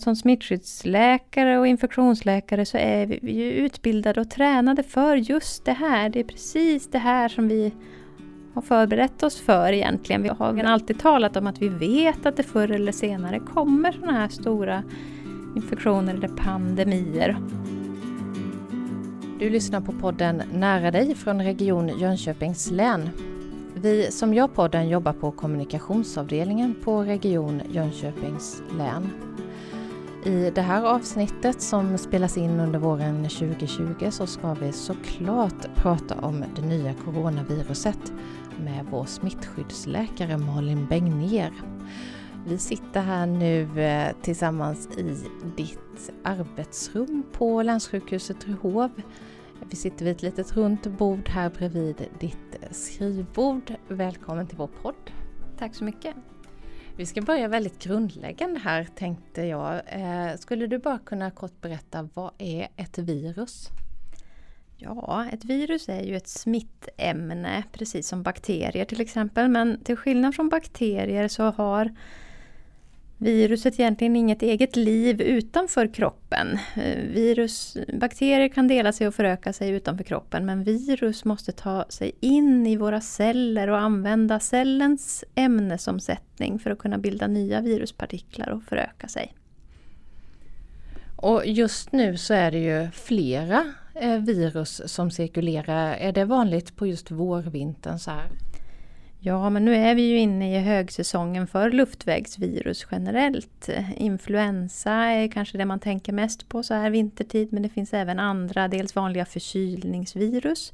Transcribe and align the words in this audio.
Som 0.00 0.16
smittskyddsläkare 0.16 1.58
och 1.58 1.66
infektionsläkare 1.66 2.64
så 2.64 2.78
är 2.78 3.06
vi 3.06 3.32
ju 3.32 3.50
utbildade 3.50 4.20
och 4.20 4.30
tränade 4.30 4.82
för 4.82 5.16
just 5.16 5.64
det 5.64 5.72
här. 5.72 6.08
Det 6.08 6.20
är 6.20 6.24
precis 6.24 6.90
det 6.90 6.98
här 6.98 7.28
som 7.28 7.48
vi 7.48 7.72
har 8.54 8.62
förberett 8.62 9.22
oss 9.22 9.40
för 9.40 9.72
egentligen. 9.72 10.22
Vi 10.22 10.28
har 10.28 10.64
alltid 10.64 11.00
talat 11.00 11.36
om 11.36 11.46
att 11.46 11.62
vi 11.62 11.68
vet 11.68 12.26
att 12.26 12.36
det 12.36 12.42
förr 12.42 12.70
eller 12.70 12.92
senare 12.92 13.38
kommer 13.38 13.92
sådana 13.92 14.12
här 14.12 14.28
stora 14.28 14.82
infektioner 15.56 16.14
eller 16.14 16.28
pandemier. 16.28 17.36
Du 19.38 19.50
lyssnar 19.50 19.80
på 19.80 19.92
podden 19.92 20.42
Nära 20.52 20.90
dig 20.90 21.14
från 21.14 21.42
Region 21.42 21.98
Jönköpings 21.98 22.70
län. 22.70 23.10
Vi 23.74 24.10
som 24.10 24.34
gör 24.34 24.48
podden 24.48 24.88
jobbar 24.88 25.12
på 25.12 25.30
kommunikationsavdelningen 25.30 26.74
på 26.84 27.02
Region 27.02 27.60
Jönköpings 27.72 28.62
län. 28.78 29.25
I 30.26 30.50
det 30.50 30.60
här 30.60 30.82
avsnittet 30.82 31.62
som 31.62 31.98
spelas 31.98 32.36
in 32.36 32.60
under 32.60 32.78
våren 32.78 33.22
2020 33.22 34.10
så 34.10 34.26
ska 34.26 34.54
vi 34.54 34.72
såklart 34.72 35.74
prata 35.74 36.14
om 36.14 36.44
det 36.56 36.62
nya 36.62 36.94
coronaviruset 36.94 38.12
med 38.64 38.86
vår 38.90 39.04
smittskyddsläkare 39.04 40.38
Malin 40.38 40.86
Bengner. 40.86 41.52
Vi 42.46 42.58
sitter 42.58 43.00
här 43.00 43.26
nu 43.26 43.82
eh, 43.82 44.12
tillsammans 44.22 44.88
i 44.98 45.16
ditt 45.56 46.10
arbetsrum 46.22 47.22
på 47.32 47.62
länssjukhuset 47.62 48.46
Ryhov. 48.46 48.90
Vi 49.70 49.76
sitter 49.76 50.04
vid 50.04 50.16
ett 50.16 50.22
litet 50.22 50.56
runt 50.56 50.86
bord 50.86 51.28
här 51.28 51.50
bredvid 51.50 52.04
ditt 52.20 52.58
skrivbord. 52.70 53.74
Välkommen 53.88 54.46
till 54.46 54.58
vår 54.58 54.70
podd. 54.82 55.10
Tack 55.58 55.74
så 55.74 55.84
mycket. 55.84 56.14
Vi 56.98 57.06
ska 57.06 57.22
börja 57.22 57.48
väldigt 57.48 57.82
grundläggande 57.82 58.60
här 58.60 58.88
tänkte 58.94 59.42
jag. 59.42 59.80
Eh, 59.86 60.36
skulle 60.36 60.66
du 60.66 60.78
bara 60.78 60.98
kunna 60.98 61.30
kort 61.30 61.60
berätta, 61.60 62.08
vad 62.14 62.30
är 62.38 62.68
ett 62.76 62.98
virus? 62.98 63.68
Ja, 64.76 65.26
ett 65.32 65.44
virus 65.44 65.88
är 65.88 66.02
ju 66.02 66.16
ett 66.16 66.28
smittämne, 66.28 67.64
precis 67.72 68.08
som 68.08 68.22
bakterier 68.22 68.84
till 68.84 69.00
exempel. 69.00 69.48
Men 69.48 69.84
till 69.84 69.96
skillnad 69.96 70.34
från 70.34 70.48
bakterier 70.48 71.28
så 71.28 71.42
har 71.42 71.94
viruset 73.18 73.80
egentligen 73.80 74.16
inget 74.16 74.42
eget 74.42 74.76
liv 74.76 75.20
utanför 75.20 75.94
kroppen. 75.94 76.58
Eh, 76.76 76.98
virus, 76.98 77.76
bakterier 77.92 78.48
kan 78.48 78.68
dela 78.68 78.92
sig 78.92 79.08
och 79.08 79.14
föröka 79.14 79.52
sig 79.52 79.70
utanför 79.70 80.04
kroppen 80.04 80.46
men 80.46 80.64
virus 80.64 81.24
måste 81.24 81.52
ta 81.52 81.84
sig 81.88 82.12
in 82.20 82.66
i 82.66 82.76
våra 82.76 83.00
celler 83.00 83.68
och 83.68 83.78
använda 83.78 84.40
cellens 84.40 85.24
ämnesomsättning 85.34 86.58
för 86.58 86.70
att 86.70 86.78
kunna 86.78 86.98
bilda 86.98 87.26
nya 87.26 87.60
viruspartiklar 87.60 88.48
och 88.48 88.62
föröka 88.62 89.08
sig. 89.08 89.34
Och 91.16 91.46
just 91.46 91.92
nu 91.92 92.16
så 92.16 92.34
är 92.34 92.50
det 92.50 92.58
ju 92.58 92.90
flera 92.90 93.74
eh, 93.94 94.18
virus 94.18 94.82
som 94.86 95.10
cirkulerar. 95.10 95.94
Är 95.94 96.12
det 96.12 96.24
vanligt 96.24 96.76
på 96.76 96.86
just 96.86 97.10
vårvintern 97.10 97.98
så 97.98 98.10
här? 98.10 98.28
Ja, 99.26 99.50
men 99.50 99.64
nu 99.64 99.74
är 99.74 99.94
vi 99.94 100.02
ju 100.02 100.18
inne 100.18 100.56
i 100.56 100.58
högsäsongen 100.58 101.46
för 101.46 101.70
luftvägsvirus 101.70 102.86
generellt. 102.90 103.68
Influensa 103.96 104.92
är 104.92 105.28
kanske 105.28 105.58
det 105.58 105.64
man 105.64 105.80
tänker 105.80 106.12
mest 106.12 106.48
på 106.48 106.62
så 106.62 106.74
här 106.74 106.90
vintertid, 106.90 107.52
men 107.52 107.62
det 107.62 107.68
finns 107.68 107.94
även 107.94 108.18
andra, 108.18 108.68
dels 108.68 108.96
vanliga 108.96 109.24
förkylningsvirus 109.24 110.72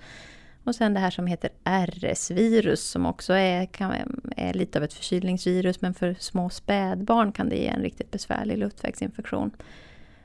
och 0.64 0.74
sen 0.74 0.94
det 0.94 1.00
här 1.00 1.10
som 1.10 1.26
heter 1.26 1.50
RS-virus 1.64 2.90
som 2.90 3.06
också 3.06 3.32
är, 3.32 3.66
kan, 3.66 3.92
är 4.36 4.54
lite 4.54 4.78
av 4.78 4.84
ett 4.84 4.94
förkylningsvirus, 4.94 5.80
men 5.80 5.94
för 5.94 6.16
små 6.18 6.50
spädbarn 6.50 7.32
kan 7.32 7.48
det 7.48 7.56
ge 7.56 7.66
en 7.66 7.82
riktigt 7.82 8.10
besvärlig 8.10 8.58
luftvägsinfektion. 8.58 9.50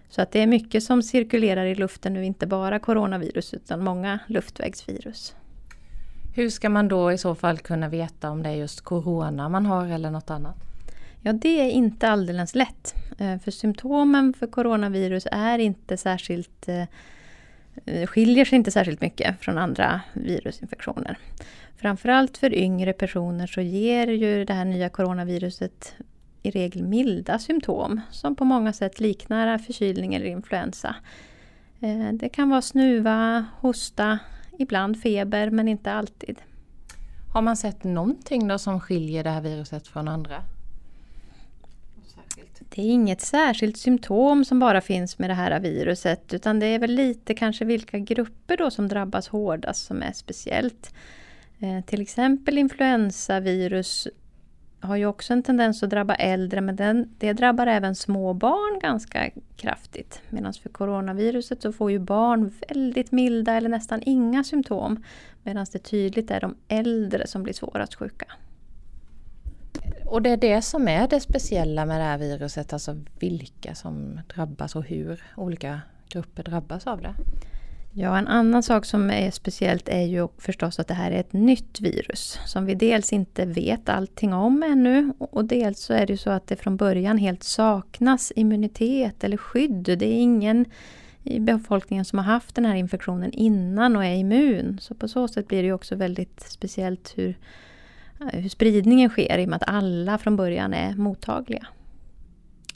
Så 0.09 0.21
att 0.21 0.31
det 0.31 0.41
är 0.41 0.47
mycket 0.47 0.83
som 0.83 1.03
cirkulerar 1.03 1.65
i 1.65 1.75
luften 1.75 2.13
nu, 2.13 2.25
inte 2.25 2.47
bara 2.47 2.79
coronavirus 2.79 3.53
utan 3.53 3.83
många 3.83 4.19
luftvägsvirus. 4.27 5.35
Hur 6.37 6.49
ska 6.49 6.69
man 6.69 6.87
då 6.87 7.11
i 7.11 7.17
så 7.17 7.35
fall 7.35 7.57
kunna 7.57 7.89
veta 7.89 8.29
om 8.29 8.43
det 8.43 8.49
är 8.49 8.53
just 8.53 8.81
Corona 8.81 9.49
man 9.49 9.65
har 9.65 9.87
eller 9.87 10.11
något 10.11 10.29
annat? 10.29 10.55
Ja, 11.21 11.33
det 11.33 11.61
är 11.61 11.69
inte 11.69 12.09
alldeles 12.09 12.55
lätt. 12.55 12.93
Eh, 13.17 13.37
för 13.39 13.51
symptomen 13.51 14.33
för 14.33 14.47
coronavirus 14.47 15.27
är 15.31 15.59
inte 15.59 15.97
särskilt 15.97 16.69
eh, 16.69 16.83
eh, 17.85 18.07
skiljer 18.07 18.45
sig 18.45 18.55
inte 18.55 18.71
särskilt 18.71 19.01
mycket 19.01 19.41
från 19.41 19.57
andra 19.57 20.01
virusinfektioner. 20.13 21.17
Framförallt 21.77 22.37
för 22.37 22.53
yngre 22.53 22.93
personer 22.93 23.47
så 23.47 23.61
ger 23.61 24.07
ju 24.07 24.45
det 24.45 24.53
här 24.53 24.65
nya 24.65 24.89
coronaviruset 24.89 25.93
i 26.43 26.51
regel 26.51 26.83
milda 26.83 27.39
symptom 27.39 28.01
som 28.11 28.35
på 28.35 28.45
många 28.45 28.73
sätt 28.73 28.99
liknar 28.99 29.57
förkylning 29.57 30.15
eller 30.15 30.25
influensa. 30.25 30.95
Det 32.13 32.29
kan 32.29 32.49
vara 32.49 32.61
snuva, 32.61 33.45
hosta, 33.59 34.19
Ibland 34.57 35.01
feber 35.01 35.49
men 35.49 35.67
inte 35.67 35.91
alltid. 35.91 36.41
Har 37.33 37.41
man 37.41 37.57
sett 37.57 37.83
någonting 37.83 38.47
då 38.47 38.57
som 38.57 38.79
skiljer 38.79 39.23
det 39.23 39.29
här 39.29 39.41
viruset 39.41 39.87
från 39.87 40.07
andra? 40.07 40.43
Det 42.69 42.81
är 42.81 42.85
inget 42.85 43.21
särskilt 43.21 43.77
symptom 43.77 44.45
som 44.45 44.59
bara 44.59 44.81
finns 44.81 45.19
med 45.19 45.29
det 45.29 45.33
här 45.33 45.59
viruset 45.59 46.33
utan 46.33 46.59
det 46.59 46.65
är 46.65 46.79
väl 46.79 46.91
lite 46.91 47.33
kanske 47.33 47.65
vilka 47.65 47.99
grupper 47.99 48.57
då 48.57 48.71
som 48.71 48.87
drabbas 48.87 49.27
hårdast 49.27 49.85
som 49.85 50.03
är 50.03 50.11
speciellt. 50.11 50.93
Eh, 51.59 51.85
till 51.85 52.01
exempel 52.01 52.57
influensavirus 52.57 54.07
har 54.79 54.95
ju 54.95 55.05
också 55.05 55.33
en 55.33 55.43
tendens 55.43 55.83
att 55.83 55.89
drabba 55.89 56.15
äldre 56.15 56.61
men 56.61 56.75
den, 56.75 57.09
det 57.17 57.33
drabbar 57.33 57.67
även 57.67 57.95
små 57.95 58.33
barn 58.33 58.79
ganska 58.79 59.29
kraftigt. 59.55 60.21
Medan 60.29 60.53
för 60.53 60.69
coronaviruset 60.69 61.61
så 61.61 61.71
får 61.71 61.91
ju 61.91 61.99
barn 61.99 62.51
väldigt 62.69 63.11
milda 63.11 63.53
eller 63.53 63.69
nästan 63.69 64.01
inga 64.05 64.43
symptom. 64.43 65.03
Medan 65.43 65.65
det 65.71 65.79
tydligt 65.79 66.31
är 66.31 66.41
de 66.41 66.55
äldre 66.67 67.27
som 67.27 67.43
blir 67.43 67.53
svårast 67.53 67.95
sjuka. 67.95 68.25
Och 70.05 70.21
det 70.21 70.29
är 70.29 70.37
det 70.37 70.61
som 70.61 70.87
är 70.87 71.07
det 71.07 71.19
speciella 71.19 71.85
med 71.85 71.99
det 71.99 72.03
här 72.03 72.17
viruset, 72.17 72.73
alltså 72.73 72.97
vilka 73.19 73.75
som 73.75 74.19
drabbas 74.35 74.75
och 74.75 74.83
hur 74.83 75.23
olika 75.35 75.81
grupper 76.09 76.43
drabbas 76.43 76.87
av 76.87 77.01
det? 77.01 77.13
Ja, 77.99 78.17
en 78.17 78.27
annan 78.27 78.63
sak 78.63 78.85
som 78.85 79.09
är 79.09 79.31
speciellt 79.31 79.89
är 79.89 80.01
ju 80.01 80.27
förstås 80.37 80.79
att 80.79 80.87
det 80.87 80.93
här 80.93 81.11
är 81.11 81.19
ett 81.19 81.33
nytt 81.33 81.81
virus 81.81 82.39
som 82.45 82.65
vi 82.65 82.75
dels 82.75 83.13
inte 83.13 83.45
vet 83.45 83.89
allting 83.89 84.33
om 84.33 84.63
ännu 84.63 85.13
och 85.17 85.45
dels 85.45 85.79
så 85.79 85.93
är 85.93 86.05
det 86.05 86.13
ju 86.13 86.17
så 86.17 86.29
att 86.29 86.47
det 86.47 86.55
från 86.55 86.77
början 86.77 87.17
helt 87.17 87.43
saknas 87.43 88.33
immunitet 88.35 89.23
eller 89.23 89.37
skydd. 89.37 89.83
Det 89.83 90.05
är 90.05 90.21
ingen 90.21 90.65
i 91.23 91.39
befolkningen 91.39 92.05
som 92.05 92.19
har 92.19 92.25
haft 92.25 92.55
den 92.55 92.65
här 92.65 92.75
infektionen 92.75 93.31
innan 93.31 93.95
och 93.95 94.05
är 94.05 94.15
immun. 94.15 94.77
Så 94.81 94.95
på 94.95 95.07
så 95.07 95.27
sätt 95.27 95.47
blir 95.47 95.61
det 95.61 95.67
ju 95.67 95.73
också 95.73 95.95
väldigt 95.95 96.41
speciellt 96.41 97.13
hur, 97.15 97.37
hur 98.31 98.49
spridningen 98.49 99.09
sker 99.09 99.37
i 99.37 99.45
och 99.45 99.49
med 99.49 99.57
att 99.57 99.69
alla 99.69 100.17
från 100.17 100.35
början 100.35 100.73
är 100.73 100.93
mottagliga. 100.95 101.67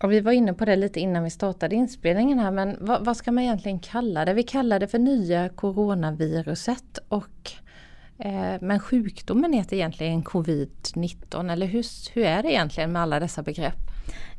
Och 0.04 0.12
vi 0.12 0.20
var 0.20 0.32
inne 0.32 0.54
på 0.54 0.66
det 0.66 0.76
lite 0.76 1.00
innan 1.00 1.24
vi 1.24 1.30
startade 1.30 1.76
inspelningen 1.76 2.40
här 2.40 2.52
men 2.52 2.78
vad, 2.80 3.06
vad 3.06 3.18
ska 3.18 3.32
man 3.32 3.44
egentligen 3.44 3.80
kalla 3.80 4.26
det? 4.26 4.34
Vi 4.34 4.44
kallar 4.44 4.80
det 4.80 4.88
för 4.88 5.00
nya 5.00 5.50
coronaviruset 5.50 7.00
och 7.08 7.52
eh, 8.18 8.56
men 8.62 8.80
sjukdomen 8.80 9.54
heter 9.54 9.76
egentligen 9.76 10.24
covid-19 10.24 11.52
eller 11.52 11.66
hur, 11.66 11.86
hur 12.14 12.24
är 12.24 12.44
det 12.44 12.52
egentligen 12.52 12.92
med 12.92 13.02
alla 13.02 13.20
dessa 13.20 13.44
begrepp? 13.44 13.92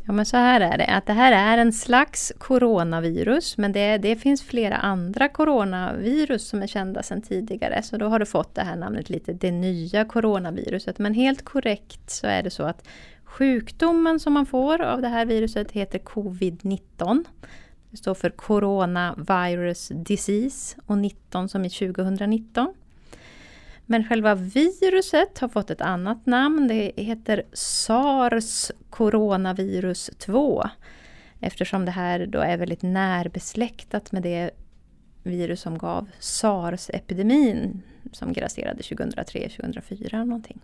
Ja 0.07 0.13
men 0.13 0.27
så 0.27 0.37
här 0.37 0.61
är 0.61 0.79
det, 0.79 0.87
att 0.87 1.07
det 1.07 1.13
här 1.13 1.33
är 1.33 1.59
en 1.59 1.73
slags 1.73 2.33
coronavirus 2.39 3.59
men 3.59 3.73
det, 3.73 3.99
det 3.99 4.17
finns 4.17 4.43
flera 4.43 4.77
andra 4.77 5.29
coronavirus 5.29 6.49
som 6.49 6.63
är 6.63 6.67
kända 6.67 7.03
sedan 7.03 7.23
tidigare 7.23 7.83
så 7.83 7.97
då 7.97 8.09
har 8.09 8.19
du 8.19 8.27
fått 8.27 8.55
det 8.55 8.63
här 8.63 8.77
namnet 8.77 9.11
lite 9.11 9.33
det 9.33 9.51
nya 9.51 10.05
coronaviruset. 10.05 10.99
Men 10.99 11.15
helt 11.15 11.45
korrekt 11.45 12.11
så 12.11 12.27
är 12.27 12.43
det 12.43 12.51
så 12.51 12.63
att 12.63 12.89
Sjukdomen 13.33 14.21
som 14.21 14.33
man 14.33 14.47
får 14.47 14.83
av 14.83 15.03
det 15.03 15.09
här 15.09 15.27
viruset 15.27 15.73
heter 15.73 15.99
covid-19. 15.99 17.25
Det 17.91 17.97
står 17.97 18.15
för 18.15 18.31
Coronavirus 18.31 19.93
Disease 19.95 20.77
och 20.87 20.99
19 20.99 21.49
som 21.49 21.65
i 21.65 21.71
2019. 21.71 22.75
Men 23.87 24.09
själva 24.09 24.35
viruset 24.35 25.39
har 25.39 25.49
fått 25.49 25.71
ett 25.71 25.81
annat 25.81 26.27
namn. 26.27 26.69
Det 26.69 26.93
heter 26.97 27.43
SARS 27.53 28.71
coronavirus 28.91 30.11
2. 30.19 30.65
Eftersom 31.41 31.85
det 31.85 31.91
här 31.91 32.27
då 32.27 32.39
är 32.39 32.57
väldigt 32.57 32.83
närbesläktat 32.83 34.13
med 34.13 34.23
det 34.23 34.51
virus 35.23 35.61
som 35.61 35.79
gav 35.79 36.09
SARS-epidemin 36.19 37.83
som 38.13 38.33
grasserade 38.33 38.83
2003-2004 38.83 40.25
någonting. 40.25 40.61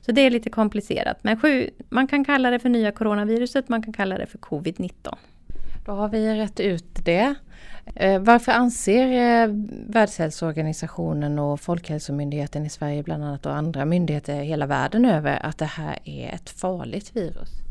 Så 0.00 0.12
det 0.12 0.20
är 0.20 0.30
lite 0.30 0.50
komplicerat. 0.50 1.18
Men 1.22 1.40
sju, 1.40 1.70
man 1.88 2.06
kan 2.06 2.24
kalla 2.24 2.50
det 2.50 2.58
för 2.58 2.68
nya 2.68 2.92
coronaviruset, 2.92 3.68
man 3.68 3.82
kan 3.82 3.92
kalla 3.92 4.18
det 4.18 4.26
för 4.26 4.38
covid-19. 4.38 5.14
Då 5.86 5.92
har 5.92 6.08
vi 6.08 6.34
rätt 6.34 6.60
ut 6.60 7.04
det. 7.04 7.34
Eh, 7.94 8.20
varför 8.20 8.52
anser 8.52 9.06
eh, 9.06 9.48
Världshälsoorganisationen 9.86 11.38
och 11.38 11.60
Folkhälsomyndigheten 11.60 12.66
i 12.66 12.70
Sverige 12.70 13.02
bland 13.02 13.24
annat 13.24 13.46
och 13.46 13.54
andra 13.54 13.84
myndigheter 13.84 14.42
hela 14.42 14.66
världen 14.66 15.04
över 15.04 15.46
att 15.46 15.58
det 15.58 15.64
här 15.64 15.98
är 16.04 16.28
ett 16.28 16.50
farligt 16.50 17.16
virus? 17.16 17.67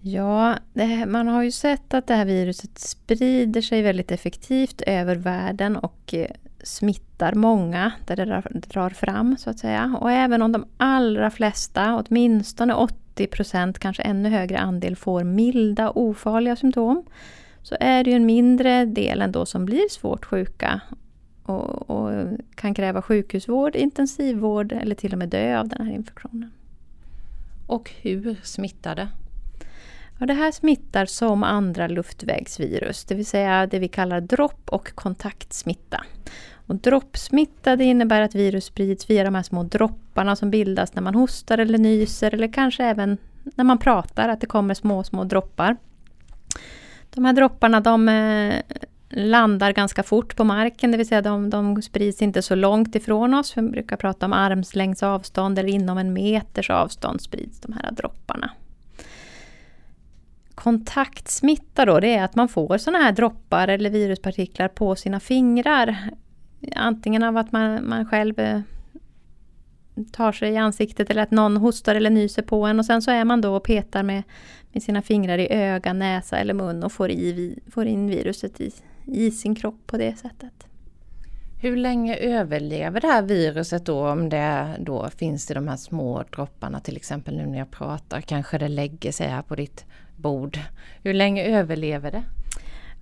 Ja, 0.00 0.56
det, 0.72 1.06
man 1.06 1.28
har 1.28 1.42
ju 1.42 1.50
sett 1.50 1.94
att 1.94 2.06
det 2.06 2.14
här 2.14 2.24
viruset 2.24 2.78
sprider 2.78 3.60
sig 3.60 3.82
väldigt 3.82 4.10
effektivt 4.10 4.82
över 4.86 5.16
världen 5.16 5.76
och 5.76 6.14
eh, 6.14 6.30
smittar 6.62 7.34
många 7.34 7.92
där 8.06 8.16
det 8.16 8.24
drar, 8.24 8.50
drar 8.54 8.90
fram 8.90 9.36
så 9.36 9.50
att 9.50 9.58
säga. 9.58 9.96
Och 10.00 10.10
även 10.10 10.42
om 10.42 10.52
de 10.52 10.64
allra 10.76 11.30
flesta, 11.30 11.96
åtminstone 11.96 12.74
80 12.74 13.26
procent, 13.26 13.78
kanske 13.78 14.02
ännu 14.02 14.28
högre 14.28 14.58
andel, 14.58 14.96
får 14.96 15.24
milda 15.24 15.90
ofarliga 15.90 16.56
symptom 16.56 17.04
så 17.62 17.76
är 17.80 18.04
det 18.04 18.10
ju 18.10 18.16
en 18.16 18.26
mindre 18.26 18.84
del 18.84 19.22
ändå 19.22 19.46
som 19.46 19.64
blir 19.64 19.88
svårt 19.90 20.24
sjuka 20.24 20.80
och, 21.42 21.90
och, 21.90 22.26
kan 22.54 22.74
kräva 22.74 23.02
sjukhusvård, 23.02 23.76
intensivvård 23.76 24.72
eller 24.72 24.94
till 24.94 25.12
och 25.12 25.18
med 25.18 25.28
dö 25.28 25.60
av 25.60 25.68
den 25.68 25.86
här 25.86 25.94
infektionen. 25.94 26.50
Och 27.66 27.90
hur 28.00 28.36
smittar 28.42 28.94
det? 28.94 29.08
Ja, 30.18 30.26
det 30.26 30.34
här 30.34 30.52
smittar 30.52 31.06
som 31.06 31.42
andra 31.42 31.86
luftvägsvirus, 31.86 33.04
det 33.04 33.14
vill 33.14 33.26
säga 33.26 33.66
det 33.66 33.78
vi 33.78 33.88
kallar 33.88 34.20
dropp 34.20 34.68
och 34.68 34.94
kontaktsmitta. 34.94 36.04
Och 36.66 36.74
droppsmitta 36.74 37.76
det 37.76 37.84
innebär 37.84 38.20
att 38.20 38.34
virus 38.34 38.64
sprids 38.64 39.10
via 39.10 39.24
de 39.24 39.34
här 39.34 39.42
små 39.42 39.62
dropparna 39.62 40.36
som 40.36 40.50
bildas 40.50 40.94
när 40.94 41.02
man 41.02 41.14
hostar 41.14 41.58
eller 41.58 41.78
nyser 41.78 42.34
eller 42.34 42.52
kanske 42.52 42.84
även 42.84 43.18
när 43.42 43.64
man 43.64 43.78
pratar, 43.78 44.28
att 44.28 44.40
det 44.40 44.46
kommer 44.46 44.74
små, 44.74 45.04
små 45.04 45.24
droppar. 45.24 45.76
De 47.10 47.24
här 47.24 47.32
dropparna 47.32 47.80
de 47.80 48.08
eh, 48.08 48.54
landar 49.08 49.72
ganska 49.72 50.02
fort 50.02 50.36
på 50.36 50.44
marken, 50.44 50.90
det 50.90 50.96
vill 50.96 51.08
säga 51.08 51.22
de, 51.22 51.50
de 51.50 51.82
sprids 51.82 52.22
inte 52.22 52.42
så 52.42 52.54
långt 52.54 52.94
ifrån 52.94 53.34
oss. 53.34 53.56
Vi 53.56 53.62
brukar 53.62 53.96
prata 53.96 54.26
om 54.26 54.32
armslängds 54.32 55.02
avstånd 55.02 55.58
eller 55.58 55.68
inom 55.68 55.98
en 55.98 56.12
meters 56.12 56.70
avstånd 56.70 57.20
sprids 57.20 57.60
de 57.60 57.72
här 57.72 57.90
dropparna. 57.92 58.50
Kontaktsmitta 60.58 61.84
då, 61.84 62.00
det 62.00 62.14
är 62.14 62.24
att 62.24 62.34
man 62.34 62.48
får 62.48 62.78
sådana 62.78 63.04
här 63.04 63.12
droppar 63.12 63.68
eller 63.68 63.90
viruspartiklar 63.90 64.68
på 64.68 64.96
sina 64.96 65.20
fingrar. 65.20 65.96
Antingen 66.74 67.22
av 67.22 67.36
att 67.36 67.52
man, 67.52 67.88
man 67.88 68.06
själv 68.06 68.38
eh, 68.38 68.60
tar 70.12 70.32
sig 70.32 70.52
i 70.52 70.56
ansiktet 70.56 71.10
eller 71.10 71.22
att 71.22 71.30
någon 71.30 71.56
hostar 71.56 71.94
eller 71.94 72.10
nyser 72.10 72.42
på 72.42 72.66
en 72.66 72.78
och 72.78 72.86
sen 72.86 73.02
så 73.02 73.10
är 73.10 73.24
man 73.24 73.40
då 73.40 73.56
och 73.56 73.62
petar 73.62 74.02
med, 74.02 74.22
med 74.72 74.82
sina 74.82 75.02
fingrar 75.02 75.38
i 75.38 75.52
öga, 75.52 75.92
näsa 75.92 76.38
eller 76.38 76.54
mun 76.54 76.82
och 76.82 76.92
får, 76.92 77.10
i, 77.10 77.58
får 77.70 77.86
in 77.86 78.06
viruset 78.06 78.60
i, 78.60 78.72
i 79.04 79.30
sin 79.30 79.54
kropp 79.54 79.86
på 79.86 79.96
det 79.96 80.18
sättet. 80.18 80.66
Hur 81.60 81.76
länge 81.76 82.16
överlever 82.16 83.00
det 83.00 83.06
här 83.08 83.22
viruset 83.22 83.86
då 83.86 84.08
om 84.08 84.28
det 84.28 84.76
då 84.80 85.08
finns 85.10 85.50
i 85.50 85.54
de 85.54 85.68
här 85.68 85.76
små 85.76 86.24
dropparna 86.34 86.80
till 86.80 86.96
exempel 86.96 87.36
nu 87.36 87.46
när 87.46 87.58
jag 87.58 87.70
pratar? 87.70 88.20
Kanske 88.20 88.58
det 88.58 88.68
lägger 88.68 89.12
sig 89.12 89.28
här 89.28 89.42
på 89.42 89.54
ditt 89.54 89.84
bord. 90.18 90.58
Hur 91.02 91.14
länge 91.14 91.44
överlever 91.44 92.10
det? 92.10 92.22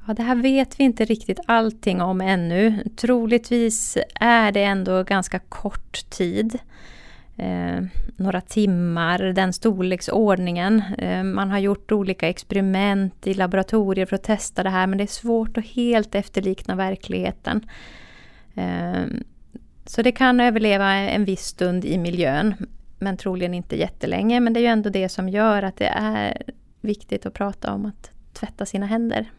Ja, 0.06 0.14
det 0.14 0.22
här 0.22 0.36
vet 0.36 0.80
vi 0.80 0.84
inte 0.84 1.04
riktigt 1.04 1.40
allting 1.46 2.02
om 2.02 2.20
ännu. 2.20 2.84
Troligtvis 2.96 3.98
är 4.14 4.52
det 4.52 4.62
ändå 4.62 5.02
ganska 5.02 5.38
kort 5.38 6.10
tid. 6.10 6.58
Eh, 7.36 7.84
några 8.16 8.40
timmar, 8.40 9.18
den 9.18 9.52
storleksordningen. 9.52 10.82
Eh, 10.98 11.22
man 11.22 11.50
har 11.50 11.58
gjort 11.58 11.92
olika 11.92 12.28
experiment 12.28 13.26
i 13.26 13.34
laboratorier 13.34 14.06
för 14.06 14.16
att 14.16 14.22
testa 14.22 14.62
det 14.62 14.70
här 14.70 14.86
men 14.86 14.98
det 14.98 15.04
är 15.04 15.08
svårt 15.08 15.58
att 15.58 15.66
helt 15.66 16.14
efterlikna 16.14 16.74
verkligheten. 16.74 17.70
Eh, 18.54 19.04
så 19.86 20.02
det 20.02 20.12
kan 20.12 20.40
överleva 20.40 20.92
en 20.92 21.24
viss 21.24 21.44
stund 21.44 21.84
i 21.84 21.98
miljön 21.98 22.54
men 22.98 23.16
troligen 23.16 23.54
inte 23.54 23.76
jättelänge. 23.76 24.40
Men 24.40 24.52
det 24.52 24.60
är 24.60 24.62
ju 24.62 24.66
ändå 24.66 24.90
det 24.90 25.08
som 25.08 25.28
gör 25.28 25.62
att 25.62 25.76
det 25.76 25.92
är 25.94 26.42
viktigt 26.86 27.26
att 27.26 27.34
prata 27.34 27.72
om 27.72 27.86
att 27.86 28.10
tvätta 28.32 28.66
sina 28.66 28.86
händer. 28.86 29.30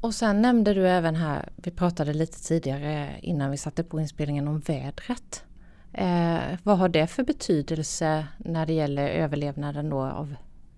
Och 0.00 0.14
sen 0.14 0.42
nämnde 0.42 0.74
du 0.74 0.88
även 0.88 1.16
här, 1.16 1.48
vi 1.56 1.70
pratade 1.70 2.12
lite 2.12 2.42
tidigare 2.42 3.18
innan 3.22 3.50
vi 3.50 3.56
satte 3.56 3.84
på 3.84 4.00
inspelningen 4.00 4.48
om 4.48 4.60
vädret. 4.60 5.44
Eh, 5.92 6.58
vad 6.62 6.78
har 6.78 6.88
det 6.88 7.06
för 7.06 7.24
betydelse 7.24 8.26
när 8.38 8.66
det 8.66 8.72
gäller 8.72 9.08
överlevnaden 9.08 9.90
då 9.90 10.00
av 10.00 10.34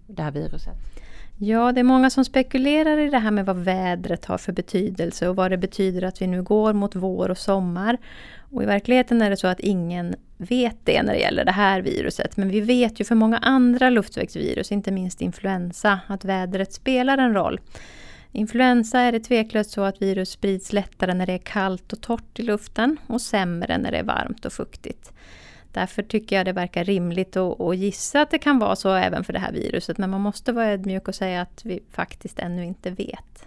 det 0.06 0.22
här 0.22 0.30
viruset? 0.30 0.74
Ja, 1.38 1.72
det 1.72 1.80
är 1.80 1.84
många 1.84 2.10
som 2.10 2.24
spekulerar 2.24 2.98
i 2.98 3.10
det 3.10 3.18
här 3.18 3.30
med 3.30 3.46
vad 3.46 3.56
vädret 3.56 4.24
har 4.24 4.38
för 4.38 4.52
betydelse 4.52 5.28
och 5.28 5.36
vad 5.36 5.50
det 5.50 5.58
betyder 5.58 6.02
att 6.02 6.22
vi 6.22 6.26
nu 6.26 6.42
går 6.42 6.72
mot 6.72 6.94
vår 6.94 7.30
och 7.30 7.38
sommar. 7.38 7.98
Och 8.50 8.62
i 8.62 8.66
verkligheten 8.66 9.22
är 9.22 9.30
det 9.30 9.36
så 9.36 9.46
att 9.46 9.60
ingen 9.60 10.14
vet 10.36 10.76
det 10.84 11.02
när 11.02 11.12
det 11.12 11.18
gäller 11.18 11.44
det 11.44 11.52
här 11.52 11.80
viruset. 11.80 12.36
Men 12.36 12.48
vi 12.48 12.60
vet 12.60 13.00
ju 13.00 13.04
för 13.04 13.14
många 13.14 13.38
andra 13.38 13.90
luftvägsvirus, 13.90 14.72
inte 14.72 14.90
minst 14.90 15.20
influensa, 15.20 16.00
att 16.06 16.24
vädret 16.24 16.72
spelar 16.72 17.18
en 17.18 17.34
roll. 17.34 17.60
Influensa 18.32 19.00
är 19.00 19.12
det 19.12 19.20
tveklöst 19.20 19.70
så 19.70 19.82
att 19.82 20.02
virus 20.02 20.30
sprids 20.30 20.72
lättare 20.72 21.14
när 21.14 21.26
det 21.26 21.32
är 21.32 21.38
kallt 21.38 21.92
och 21.92 22.00
torrt 22.00 22.38
i 22.38 22.42
luften 22.42 22.96
och 23.06 23.20
sämre 23.20 23.78
när 23.78 23.92
det 23.92 23.98
är 23.98 24.04
varmt 24.04 24.44
och 24.44 24.52
fuktigt. 24.52 25.12
Därför 25.74 26.02
tycker 26.02 26.36
jag 26.36 26.46
det 26.46 26.52
verkar 26.52 26.84
rimligt 26.84 27.36
att, 27.36 27.76
gissa 27.76 28.20
att 28.20 28.30
det 28.30 28.38
kan 28.38 28.58
vara 28.58 28.76
så 28.76 28.92
även 28.94 29.24
för 29.24 29.32
det 29.32 29.38
här 29.38 29.52
viruset. 29.52 29.98
Men 29.98 30.10
man 30.10 30.20
måste 30.20 30.52
vara 30.52 30.66
ödmjuk 30.66 31.08
och 31.08 31.14
säga 31.14 31.40
att 31.40 31.64
vi 31.64 31.80
faktiskt 31.90 32.38
ännu 32.38 32.64
inte 32.64 32.90
vet. 32.90 33.46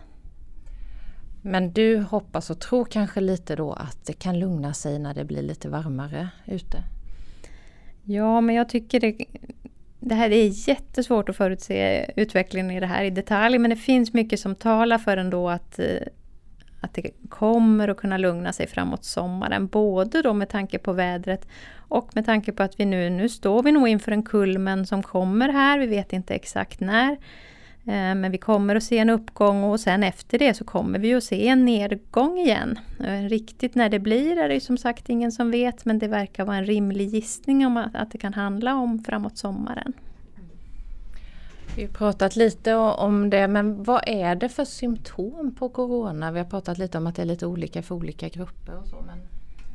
Men 1.42 1.74
du 1.74 2.00
hoppas 2.00 2.50
och 2.50 2.60
tror 2.60 2.86
kanske 2.86 3.22
lite 3.22 3.56
då 3.56 3.74
att 3.74 4.06
det 4.06 4.14
kan 4.14 4.40
lugna 4.40 4.74
sig 4.74 5.00
när 5.00 5.14
det 5.14 5.26
blir 5.26 5.42
lite 5.42 5.70
varmare 5.70 6.30
ute? 6.46 6.84
Ja, 8.04 8.42
men 8.42 8.56
jag 8.56 8.70
tycker 8.70 9.00
det, 9.00 9.26
det 10.00 10.16
här 10.16 10.30
är 10.30 10.70
jättesvårt 10.70 11.30
att 11.30 11.38
förutse 11.38 12.12
utvecklingen 12.16 12.72
i 12.72 12.80
det 12.80 12.88
här 12.88 13.04
i 13.04 13.10
detalj, 13.10 13.60
men 13.60 13.70
det 13.70 13.76
finns 13.76 14.14
mycket 14.14 14.40
som 14.40 14.56
talar 14.56 14.98
för 14.98 15.18
ändå 15.18 15.50
att, 15.50 15.80
eh, 15.80 16.02
att 16.82 16.94
det 16.94 17.12
kommer 17.30 17.88
att 17.88 17.98
kunna 17.98 18.18
lugna 18.18 18.54
sig 18.54 18.68
framåt 18.68 19.06
sommaren. 19.06 19.68
Både 19.68 20.22
då 20.22 20.34
med 20.34 20.50
tanke 20.50 20.80
på 20.80 20.94
vädret 20.94 21.48
och 21.76 22.16
med 22.16 22.26
tanke 22.26 22.52
på 22.52 22.64
att 22.64 22.80
vi 22.80 22.86
nu, 22.86 23.10
nu 23.10 23.30
står 23.30 23.64
vi 23.64 23.72
nog 23.72 23.88
inför 23.88 24.12
en 24.12 24.24
kulmen 24.24 24.86
som 24.86 25.04
kommer 25.04 25.50
här, 25.50 25.80
vi 25.80 25.88
vet 25.88 26.14
inte 26.14 26.36
exakt 26.36 26.80
när. 26.80 27.12
Eh, 27.88 28.16
men 28.16 28.32
vi 28.32 28.38
kommer 28.38 28.76
att 28.76 28.84
se 28.84 28.98
en 28.98 29.10
uppgång 29.10 29.64
och 29.64 29.80
sen 29.80 30.04
efter 30.04 30.40
det 30.40 30.54
så 30.54 30.64
kommer 30.64 31.00
vi 31.00 31.14
att 31.14 31.24
se 31.24 31.48
en 31.48 31.66
nedgång 31.66 32.40
igen. 32.40 32.80
Eh, 33.00 33.30
riktigt 33.30 33.76
när 33.76 33.90
det 33.90 34.00
blir 34.00 34.38
är 34.38 34.50
det 34.50 34.60
som 34.60 34.78
sagt 34.78 35.10
ingen 35.10 35.32
som 35.32 35.52
vet 35.52 35.86
men 35.86 36.00
det 36.00 36.08
verkar 36.08 36.46
vara 36.46 36.58
en 36.58 36.66
rimlig 36.66 37.10
gissning 37.10 37.66
om 37.66 37.78
att 37.94 38.12
det 38.12 38.18
kan 38.18 38.34
handla 38.34 38.76
om 38.76 39.04
framåt 39.04 39.38
sommaren. 39.38 39.94
Vi 41.78 41.84
har 41.84 41.90
pratat 41.90 42.36
lite 42.36 42.76
om 42.76 43.30
det 43.30 43.48
men 43.48 43.84
vad 43.84 44.02
är 44.08 44.36
det 44.36 44.50
för 44.50 44.66
symptom 44.66 45.56
på 45.60 45.70
Corona? 45.70 46.32
Vi 46.32 46.40
har 46.40 46.46
pratat 46.46 46.78
lite 46.78 46.98
om 46.98 47.08
att 47.08 47.16
det 47.16 47.22
är 47.22 47.26
lite 47.26 47.46
olika 47.46 47.84
för 47.84 47.96
olika 47.96 48.30
grupper 48.30 48.78
och 48.78 48.88
så 48.88 48.96
men 48.96 49.20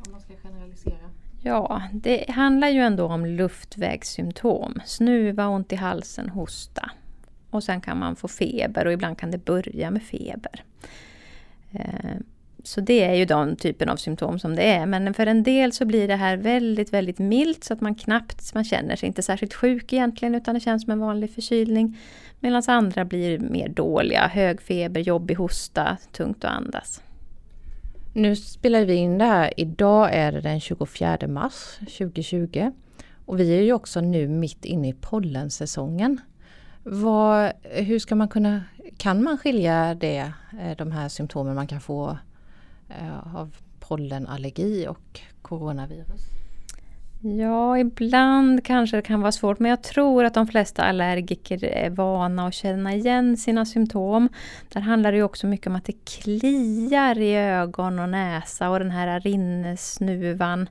om 0.05 0.11
man 0.11 0.21
ska 0.21 0.33
generalisera. 0.43 1.09
Ja, 1.41 1.81
det 1.93 2.29
handlar 2.29 2.67
ju 2.67 2.79
ändå 2.79 3.05
om 3.05 3.25
luftvägssymptom. 3.25 4.79
Snuva, 4.85 5.47
ont 5.47 5.73
i 5.73 5.75
halsen, 5.75 6.29
hosta. 6.29 6.91
Och 7.49 7.63
sen 7.63 7.81
kan 7.81 7.99
man 7.99 8.15
få 8.15 8.27
feber 8.27 8.85
och 8.87 8.93
ibland 8.93 9.17
kan 9.17 9.31
det 9.31 9.45
börja 9.45 9.91
med 9.91 10.03
feber. 10.03 10.63
Eh, 11.71 12.17
så 12.63 12.81
det 12.81 13.03
är 13.03 13.13
ju 13.13 13.25
den 13.25 13.55
typen 13.55 13.89
av 13.89 13.95
symptom 13.95 14.39
som 14.39 14.55
det 14.55 14.63
är. 14.63 14.85
Men 14.85 15.13
för 15.13 15.27
en 15.27 15.43
del 15.43 15.71
så 15.71 15.85
blir 15.85 16.07
det 16.07 16.15
här 16.15 16.37
väldigt, 16.37 16.93
väldigt 16.93 17.19
milt 17.19 17.63
så 17.63 17.73
att 17.73 17.81
man 17.81 17.95
knappt, 17.95 18.53
man 18.53 18.63
känner 18.63 18.95
sig 18.95 19.07
inte 19.07 19.21
särskilt 19.21 19.53
sjuk 19.53 19.93
egentligen 19.93 20.35
utan 20.35 20.53
det 20.53 20.59
känns 20.59 20.83
som 20.83 20.91
en 20.91 20.99
vanlig 20.99 21.33
förkylning. 21.33 21.97
Medan 22.39 22.63
andra 22.67 23.05
blir 23.05 23.39
mer 23.39 23.69
dåliga, 23.69 24.27
hög 24.27 24.61
feber, 24.61 25.01
jobbig 25.01 25.35
hosta, 25.35 25.97
tungt 26.11 26.45
att 26.45 26.51
andas. 26.51 27.01
Nu 28.13 28.35
spelar 28.35 28.85
vi 28.85 28.93
in 28.93 29.17
det 29.17 29.25
här, 29.25 29.53
idag 29.57 30.09
är 30.13 30.31
det 30.31 30.41
den 30.41 30.59
24 30.59 31.17
mars 31.27 31.77
2020. 31.79 32.71
Och 33.25 33.39
vi 33.39 33.57
är 33.57 33.61
ju 33.61 33.73
också 33.73 34.01
nu 34.01 34.27
mitt 34.27 34.65
inne 34.65 34.89
i 34.89 34.93
pollensäsongen. 34.93 36.21
Vad, 36.83 37.51
hur 37.63 37.99
ska 37.99 38.15
man 38.15 38.27
kunna, 38.27 38.63
kan 38.97 39.23
man 39.23 39.37
skilja 39.37 39.95
det, 39.95 40.33
eh, 40.61 40.77
de 40.77 40.91
här 40.91 41.09
symptomen 41.09 41.55
man 41.55 41.67
kan 41.67 41.81
få 41.81 42.17
Eh, 42.89 43.35
av 43.35 43.55
pollenallergi 43.79 44.87
och 44.87 45.19
coronavirus? 45.41 46.21
Ja, 47.25 47.77
ibland 47.77 48.65
kanske 48.65 48.97
det 48.97 49.01
kan 49.01 49.21
vara 49.21 49.31
svårt 49.31 49.59
men 49.59 49.69
jag 49.69 49.83
tror 49.83 50.25
att 50.25 50.33
de 50.33 50.47
flesta 50.47 50.83
allergiker 50.83 51.65
är 51.65 51.89
vana 51.89 52.47
att 52.47 52.53
känna 52.53 52.93
igen 52.93 53.37
sina 53.37 53.65
symptom. 53.65 54.29
Där 54.69 54.81
handlar 54.81 55.11
det 55.11 55.23
också 55.23 55.47
mycket 55.47 55.67
om 55.67 55.75
att 55.75 55.85
det 55.85 56.05
kliar 56.05 57.17
i 57.19 57.35
ögon 57.35 57.99
och 57.99 58.09
näsa 58.09 58.69
och 58.69 58.79
den 58.79 58.91
här 58.91 59.19
rinnesnuvan. 59.19 60.69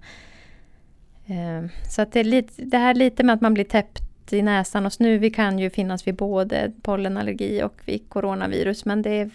Eh, 1.26 1.70
så 1.90 2.02
att 2.02 2.12
det, 2.12 2.20
är 2.20 2.24
lite, 2.24 2.64
det 2.64 2.78
här 2.78 2.94
lite 2.94 3.24
med 3.24 3.34
att 3.34 3.40
man 3.40 3.54
blir 3.54 3.64
täppt 3.64 4.11
i 4.32 4.42
näsan 4.42 4.86
och 4.86 4.92
snuvig 4.92 5.34
kan 5.34 5.58
ju 5.58 5.70
finnas 5.70 6.06
vid 6.06 6.14
både 6.14 6.72
pollenallergi 6.82 7.62
och 7.62 7.74
vid 7.84 8.08
coronavirus. 8.08 8.84
Men 8.84 9.02
det 9.02 9.10
är, 9.10 9.30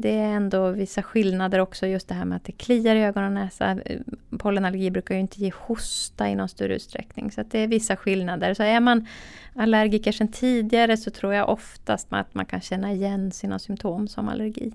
det 0.00 0.14
är 0.18 0.32
ändå 0.32 0.70
vissa 0.70 1.02
skillnader 1.02 1.58
också. 1.58 1.86
Just 1.86 2.08
det 2.08 2.14
här 2.14 2.24
med 2.24 2.36
att 2.36 2.44
det 2.44 2.52
kliar 2.52 2.96
i 2.96 3.04
ögon 3.04 3.24
och 3.24 3.32
näsa. 3.32 3.70
Eh, 3.84 4.00
pollenallergi 4.38 4.90
brukar 4.90 5.14
ju 5.14 5.20
inte 5.20 5.40
ge 5.40 5.52
hosta 5.58 6.28
i 6.28 6.34
någon 6.34 6.48
större 6.48 6.74
utsträckning. 6.74 7.30
Så 7.30 7.42
det 7.50 7.58
är 7.58 7.66
vissa 7.66 7.96
skillnader. 7.96 8.54
Så 8.54 8.62
är 8.62 8.80
man 8.80 9.06
allergiker 9.54 10.12
sedan 10.12 10.28
tidigare 10.28 10.96
så 10.96 11.10
tror 11.10 11.34
jag 11.34 11.48
oftast 11.48 12.06
att 12.10 12.34
man 12.34 12.46
kan 12.46 12.60
känna 12.60 12.92
igen 12.92 13.32
sina 13.32 13.58
symptom 13.58 14.08
som 14.08 14.28
allergi. 14.28 14.72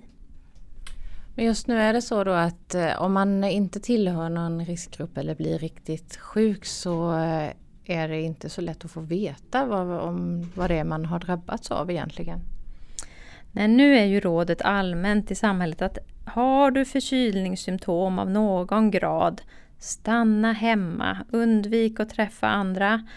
Men 1.35 1.45
just 1.45 1.67
nu 1.67 1.77
är 1.77 1.93
det 1.93 2.01
så 2.01 2.23
då 2.23 2.31
att 2.31 2.75
eh, 2.75 3.01
om 3.01 3.13
man 3.13 3.43
inte 3.43 3.79
tillhör 3.79 4.29
någon 4.29 4.65
riskgrupp 4.65 5.17
eller 5.17 5.35
blir 5.35 5.59
riktigt 5.59 6.17
sjuk 6.17 6.65
så 6.65 7.17
eh, 7.17 7.51
är 7.85 8.07
det 8.07 8.21
inte 8.21 8.49
så 8.49 8.61
lätt 8.61 8.85
att 8.85 8.91
få 8.91 9.01
veta 9.01 9.65
vad, 9.65 9.99
om, 9.99 10.49
vad 10.55 10.69
det 10.69 10.75
är 10.75 10.83
man 10.83 11.05
har 11.05 11.19
drabbats 11.19 11.71
av 11.71 11.91
egentligen. 11.91 12.39
Nej, 13.51 13.67
nu 13.67 13.97
är 13.97 14.05
ju 14.05 14.19
rådet 14.19 14.61
allmänt 14.61 15.31
i 15.31 15.35
samhället 15.35 15.81
att 15.81 15.97
har 16.25 16.71
du 16.71 16.85
förkylningssymptom 16.85 18.19
av 18.19 18.29
någon 18.29 18.91
grad, 18.91 19.41
stanna 19.77 20.53
hemma, 20.53 21.17
undvik 21.31 21.99
att 21.99 22.09
träffa 22.09 22.47
andra. 22.47 23.07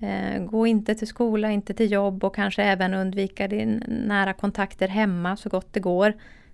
Eh, 0.00 0.44
gå 0.44 0.66
inte 0.66 0.94
till 0.94 1.08
skola, 1.08 1.50
inte 1.50 1.74
till 1.74 1.92
jobb 1.92 2.24
och 2.24 2.34
kanske 2.34 2.62
även 2.62 2.94
undvika 2.94 3.48
din 3.48 3.82
nära 4.06 4.32
kontakter 4.32 4.88
hemma 4.88 5.36
så 5.36 5.48
gott 5.48 5.72
det 5.72 5.80
går. 5.80 6.12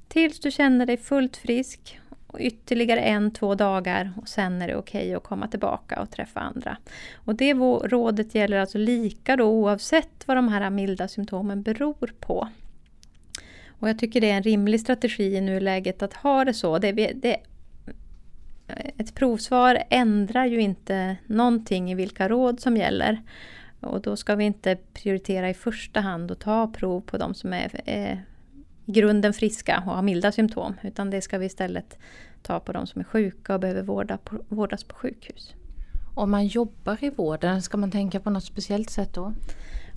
Tills 0.08 0.40
du 0.40 0.50
känner 0.50 0.86
dig 0.86 0.96
fullt 0.96 1.36
frisk. 1.36 2.00
Och 2.32 2.40
ytterligare 2.40 3.00
en, 3.00 3.30
två 3.30 3.54
dagar 3.54 4.12
och 4.16 4.28
sen 4.28 4.62
är 4.62 4.68
det 4.68 4.76
okej 4.76 5.02
okay 5.02 5.14
att 5.14 5.22
komma 5.22 5.48
tillbaka 5.48 6.00
och 6.00 6.10
träffa 6.10 6.40
andra. 6.40 6.76
Och 7.14 7.34
det 7.34 7.54
rådet 7.54 8.34
gäller 8.34 8.58
alltså 8.58 8.78
lika 8.78 9.36
då 9.36 9.44
oavsett 9.44 10.26
vad 10.26 10.36
de 10.36 10.48
här 10.48 10.70
milda 10.70 11.08
symptomen 11.08 11.62
beror 11.62 12.14
på. 12.20 12.48
Och 13.68 13.88
jag 13.88 13.98
tycker 13.98 14.20
det 14.20 14.30
är 14.30 14.36
en 14.36 14.42
rimlig 14.42 14.80
strategi 14.80 15.36
i 15.36 15.40
nuläget 15.40 16.02
att 16.02 16.14
ha 16.14 16.44
det 16.44 16.54
så. 16.54 16.78
Det, 16.78 16.92
det, 16.92 17.36
ett 18.98 19.14
provsvar 19.14 19.82
ändrar 19.90 20.46
ju 20.46 20.60
inte 20.60 21.16
någonting 21.26 21.92
i 21.92 21.94
vilka 21.94 22.28
råd 22.28 22.60
som 22.60 22.76
gäller. 22.76 23.22
Och 23.80 24.00
då 24.00 24.16
ska 24.16 24.34
vi 24.34 24.44
inte 24.44 24.76
prioritera 24.92 25.50
i 25.50 25.54
första 25.54 26.00
hand 26.00 26.30
att 26.30 26.40
ta 26.40 26.66
prov 26.66 27.00
på 27.00 27.18
de 27.18 27.34
som 27.34 27.52
är, 27.52 27.80
är 27.84 28.24
i 28.86 28.92
grunden 28.92 29.32
friska 29.32 29.82
och 29.86 29.92
har 29.92 30.02
milda 30.02 30.32
symptom. 30.32 30.74
Utan 30.82 31.10
det 31.10 31.20
ska 31.20 31.38
vi 31.38 31.46
istället 31.46 31.98
ta 32.42 32.60
på 32.60 32.72
de 32.72 32.86
som 32.86 33.00
är 33.00 33.04
sjuka 33.04 33.54
och 33.54 33.60
behöver 33.60 33.82
vårda 33.82 34.18
på, 34.18 34.38
vårdas 34.48 34.84
på 34.84 34.94
sjukhus. 34.94 35.54
Om 36.14 36.30
man 36.30 36.46
jobbar 36.46 37.04
i 37.04 37.10
vården, 37.10 37.62
ska 37.62 37.76
man 37.76 37.90
tänka 37.90 38.20
på 38.20 38.30
något 38.30 38.44
speciellt 38.44 38.90
sätt 38.90 39.14
då? 39.14 39.32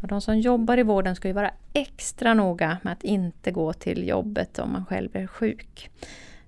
Och 0.01 0.07
de 0.07 0.21
som 0.21 0.39
jobbar 0.39 0.77
i 0.77 0.83
vården 0.83 1.15
ska 1.15 1.27
ju 1.27 1.33
vara 1.33 1.51
extra 1.73 2.33
noga 2.33 2.77
med 2.81 2.93
att 2.93 3.03
inte 3.03 3.51
gå 3.51 3.73
till 3.73 4.07
jobbet 4.07 4.59
om 4.59 4.71
man 4.71 4.85
själv 4.85 5.09
är 5.13 5.27
sjuk. 5.27 5.89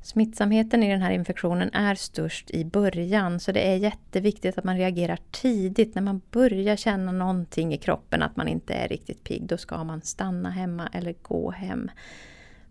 Smittsamheten 0.08 0.84
i 0.84 0.92
den 0.92 1.02
här 1.02 1.12
infektionen 1.12 1.70
är 1.74 1.96
störst 1.96 2.52
i 2.52 2.66
början 2.66 3.40
så 3.40 3.52
det 3.52 3.68
är 3.68 3.76
jätteviktigt 3.76 4.58
att 4.58 4.64
man 4.64 4.78
reagerar 4.78 5.20
tidigt. 5.32 5.96
När 5.96 6.02
man 6.02 6.22
börjar 6.32 6.76
känna 6.76 7.12
någonting 7.12 7.74
i 7.74 7.78
kroppen 7.78 8.22
att 8.22 8.36
man 8.36 8.48
inte 8.48 8.74
är 8.74 8.88
riktigt 8.88 9.24
pigg, 9.24 9.44
då 9.46 9.58
ska 9.58 9.84
man 9.84 10.02
stanna 10.02 10.50
hemma 10.50 10.90
eller 10.94 11.16
gå 11.22 11.52
hem. 11.52 11.92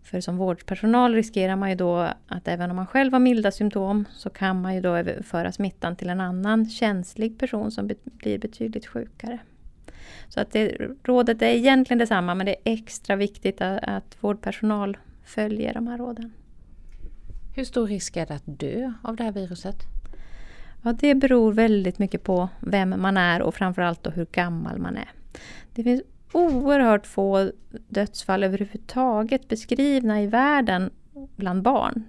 För 0.03 0.21
som 0.21 0.37
vårdpersonal 0.37 1.13
riskerar 1.13 1.55
man 1.55 1.69
ju 1.69 1.75
då 1.75 2.09
att 2.27 2.47
även 2.47 2.69
om 2.69 2.75
man 2.75 2.87
själv 2.87 3.13
har 3.13 3.19
milda 3.19 3.51
symptom 3.51 4.05
så 4.11 4.29
kan 4.29 4.61
man 4.61 4.75
ju 4.75 4.81
då 4.81 4.95
överföra 4.95 5.51
smittan 5.51 5.95
till 5.95 6.09
en 6.09 6.21
annan 6.21 6.69
känslig 6.69 7.39
person 7.39 7.71
som 7.71 7.91
blir 8.03 8.37
betydligt 8.37 8.87
sjukare. 8.87 9.39
Så 10.29 10.39
att 10.39 10.51
det, 10.51 10.77
rådet 11.03 11.41
är 11.41 11.47
egentligen 11.47 11.99
detsamma 11.99 12.35
men 12.35 12.45
det 12.45 12.51
är 12.51 12.73
extra 12.73 13.15
viktigt 13.15 13.61
att, 13.61 13.83
att 13.83 14.17
vårdpersonal 14.19 14.97
följer 15.25 15.73
de 15.73 15.87
här 15.87 15.97
råden. 15.97 16.33
Hur 17.57 17.63
stor 17.63 17.87
risk 17.87 18.17
är 18.17 18.25
det 18.25 18.33
att 18.33 18.43
dö 18.45 18.93
av 19.01 19.15
det 19.15 19.23
här 19.23 19.31
viruset? 19.31 19.77
Ja, 20.81 20.93
det 20.93 21.15
beror 21.15 21.53
väldigt 21.53 21.99
mycket 21.99 22.23
på 22.23 22.49
vem 22.59 23.01
man 23.01 23.17
är 23.17 23.41
och 23.41 23.55
framförallt 23.55 24.03
då 24.03 24.09
hur 24.09 24.25
gammal 24.31 24.79
man 24.79 24.97
är. 24.97 25.09
Det 25.73 25.83
finns 25.83 26.01
oerhört 26.31 27.07
få 27.07 27.51
dödsfall 27.87 28.43
överhuvudtaget 28.43 29.47
beskrivna 29.47 30.21
i 30.21 30.27
världen 30.27 30.89
bland 31.35 31.61
barn. 31.61 32.03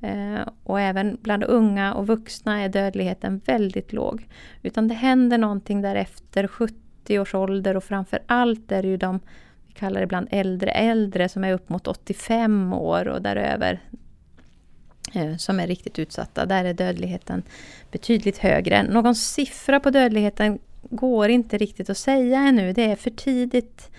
Eh, 0.00 0.48
och 0.62 0.80
även 0.80 1.18
bland 1.22 1.44
unga 1.44 1.94
och 1.94 2.06
vuxna 2.06 2.62
är 2.62 2.68
dödligheten 2.68 3.40
väldigt 3.44 3.92
låg. 3.92 4.28
Utan 4.62 4.88
det 4.88 4.94
händer 4.94 5.38
någonting 5.38 5.82
därefter 5.82 6.46
70 6.46 7.18
års 7.18 7.34
ålder 7.34 7.76
och 7.76 7.84
framförallt 7.84 8.72
är 8.72 8.82
det 8.82 8.88
ju 8.88 8.96
de, 8.96 9.20
vi 9.66 9.72
kallar 9.72 10.00
det 10.00 10.04
ibland 10.04 10.28
äldre 10.30 10.70
äldre 10.70 11.28
som 11.28 11.44
är 11.44 11.52
upp 11.52 11.68
mot 11.68 11.86
85 11.86 12.72
år 12.72 13.08
och 13.08 13.22
däröver 13.22 13.80
Eh, 15.12 15.36
som 15.36 15.60
är 15.60 15.66
riktigt 15.66 15.98
utsatta. 15.98 16.46
Där 16.46 16.64
är 16.64 16.74
dödligheten 16.74 17.42
betydligt 17.92 18.38
högre. 18.38 18.82
Någon 18.82 19.14
siffra 19.14 19.80
på 19.80 19.90
dödligheten 19.90 20.58
går 20.82 21.28
inte 21.28 21.58
riktigt 21.58 21.90
att 21.90 21.98
säga 21.98 22.38
ännu. 22.38 22.72
Det 22.72 22.90
är 22.90 22.96
för 22.96 23.10
tidigt 23.10 23.90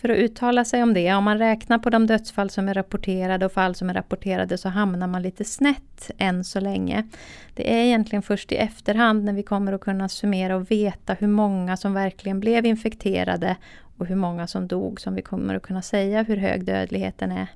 för 0.00 0.08
att 0.08 0.16
uttala 0.18 0.64
sig 0.64 0.82
om 0.82 0.94
det. 0.94 1.14
Om 1.14 1.24
man 1.24 1.38
räknar 1.38 1.78
på 1.78 1.90
de 1.90 2.06
dödsfall 2.06 2.50
som 2.50 2.68
är 2.68 2.74
rapporterade 2.74 3.46
och 3.46 3.52
fall 3.52 3.74
som 3.74 3.90
är 3.90 3.94
rapporterade 3.94 4.58
så 4.58 4.68
hamnar 4.68 5.06
man 5.06 5.22
lite 5.22 5.44
snett 5.44 6.10
än 6.18 6.44
så 6.44 6.60
länge. 6.60 7.08
Det 7.54 7.72
är 7.72 7.84
egentligen 7.84 8.22
först 8.22 8.52
i 8.52 8.56
efterhand 8.56 9.24
när 9.24 9.32
vi 9.32 9.42
kommer 9.42 9.72
att 9.72 9.80
kunna 9.80 10.08
summera 10.08 10.56
och 10.56 10.70
veta 10.70 11.14
hur 11.14 11.26
många 11.26 11.76
som 11.76 11.94
verkligen 11.94 12.40
blev 12.40 12.66
infekterade 12.66 13.56
och 13.98 14.06
hur 14.06 14.16
många 14.16 14.46
som 14.46 14.68
dog 14.68 15.00
som 15.00 15.14
vi 15.14 15.22
kommer 15.22 15.54
att 15.54 15.62
kunna 15.62 15.82
säga 15.82 16.22
hur 16.22 16.36
hög 16.36 16.64
dödligheten 16.64 17.32
är 17.32 17.46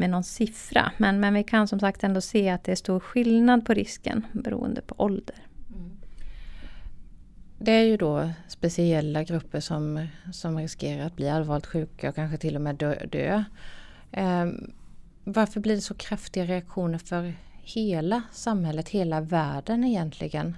med 0.00 0.10
någon 0.10 0.24
siffra. 0.24 0.92
Men, 0.96 1.20
men 1.20 1.34
vi 1.34 1.42
kan 1.42 1.68
som 1.68 1.80
sagt 1.80 2.04
ändå 2.04 2.20
se 2.20 2.48
att 2.48 2.64
det 2.64 2.72
är 2.72 2.76
stor 2.76 3.00
skillnad 3.00 3.66
på 3.66 3.74
risken 3.74 4.26
beroende 4.32 4.80
på 4.80 4.94
ålder. 4.98 5.36
Mm. 5.74 5.90
Det 7.58 7.72
är 7.72 7.84
ju 7.84 7.96
då 7.96 8.30
speciella 8.48 9.22
grupper 9.22 9.60
som, 9.60 10.06
som 10.32 10.58
riskerar 10.58 11.06
att 11.06 11.16
bli 11.16 11.28
allvarligt 11.28 11.66
sjuka 11.66 12.08
och 12.08 12.14
kanske 12.14 12.38
till 12.38 12.56
och 12.56 12.62
med 12.62 12.74
dö. 12.76 13.06
dö. 13.06 13.44
Eh, 14.12 14.46
varför 15.24 15.60
blir 15.60 15.74
det 15.74 15.80
så 15.80 15.94
kraftiga 15.94 16.44
reaktioner 16.44 16.98
för 16.98 17.32
hela 17.62 18.22
samhället, 18.32 18.88
hela 18.88 19.20
världen 19.20 19.84
egentligen? 19.84 20.56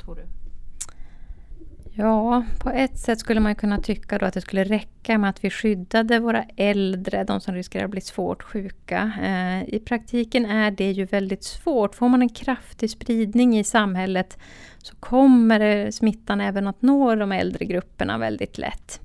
Tror 0.00 0.14
du? 0.14 0.22
Ja, 1.96 2.44
på 2.58 2.70
ett 2.70 2.98
sätt 2.98 3.18
skulle 3.18 3.40
man 3.40 3.54
kunna 3.54 3.80
tycka 3.80 4.18
då 4.18 4.26
att 4.26 4.34
det 4.34 4.40
skulle 4.40 4.64
räcka 4.64 5.18
med 5.18 5.30
att 5.30 5.44
vi 5.44 5.50
skyddade 5.50 6.18
våra 6.18 6.44
äldre, 6.56 7.24
de 7.24 7.40
som 7.40 7.54
riskerar 7.54 7.84
att 7.84 7.90
bli 7.90 8.00
svårt 8.00 8.42
sjuka. 8.42 9.12
Eh, 9.22 9.74
I 9.74 9.80
praktiken 9.84 10.46
är 10.46 10.70
det 10.70 10.90
ju 10.90 11.04
väldigt 11.04 11.44
svårt. 11.44 11.94
Får 11.94 12.08
man 12.08 12.22
en 12.22 12.28
kraftig 12.28 12.90
spridning 12.90 13.58
i 13.58 13.64
samhället 13.64 14.38
så 14.78 14.96
kommer 14.96 15.60
eh, 15.60 15.90
smittan 15.90 16.40
även 16.40 16.66
att 16.66 16.82
nå 16.82 17.14
de 17.14 17.32
äldre 17.32 17.64
grupperna 17.64 18.18
väldigt 18.18 18.58
lätt. 18.58 19.00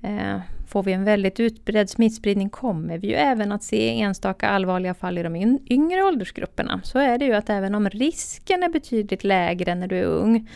Eh, 0.00 0.40
får 0.68 0.82
vi 0.82 0.92
en 0.92 1.04
väldigt 1.04 1.40
utbredd 1.40 1.90
smittspridning 1.90 2.50
kommer 2.50 2.98
vi 2.98 3.08
ju 3.08 3.14
även 3.14 3.52
att 3.52 3.62
se 3.62 4.00
enstaka 4.00 4.48
allvarliga 4.48 4.94
fall 4.94 5.18
i 5.18 5.22
de 5.22 5.58
yngre 5.70 6.02
åldersgrupperna. 6.02 6.80
Så 6.84 6.98
är 6.98 7.18
det 7.18 7.24
ju 7.24 7.32
att 7.32 7.50
även 7.50 7.74
om 7.74 7.88
risken 7.90 8.62
är 8.62 8.68
betydligt 8.68 9.24
lägre 9.24 9.74
när 9.74 9.86
du 9.86 9.98
är 9.98 10.04
ung 10.04 10.48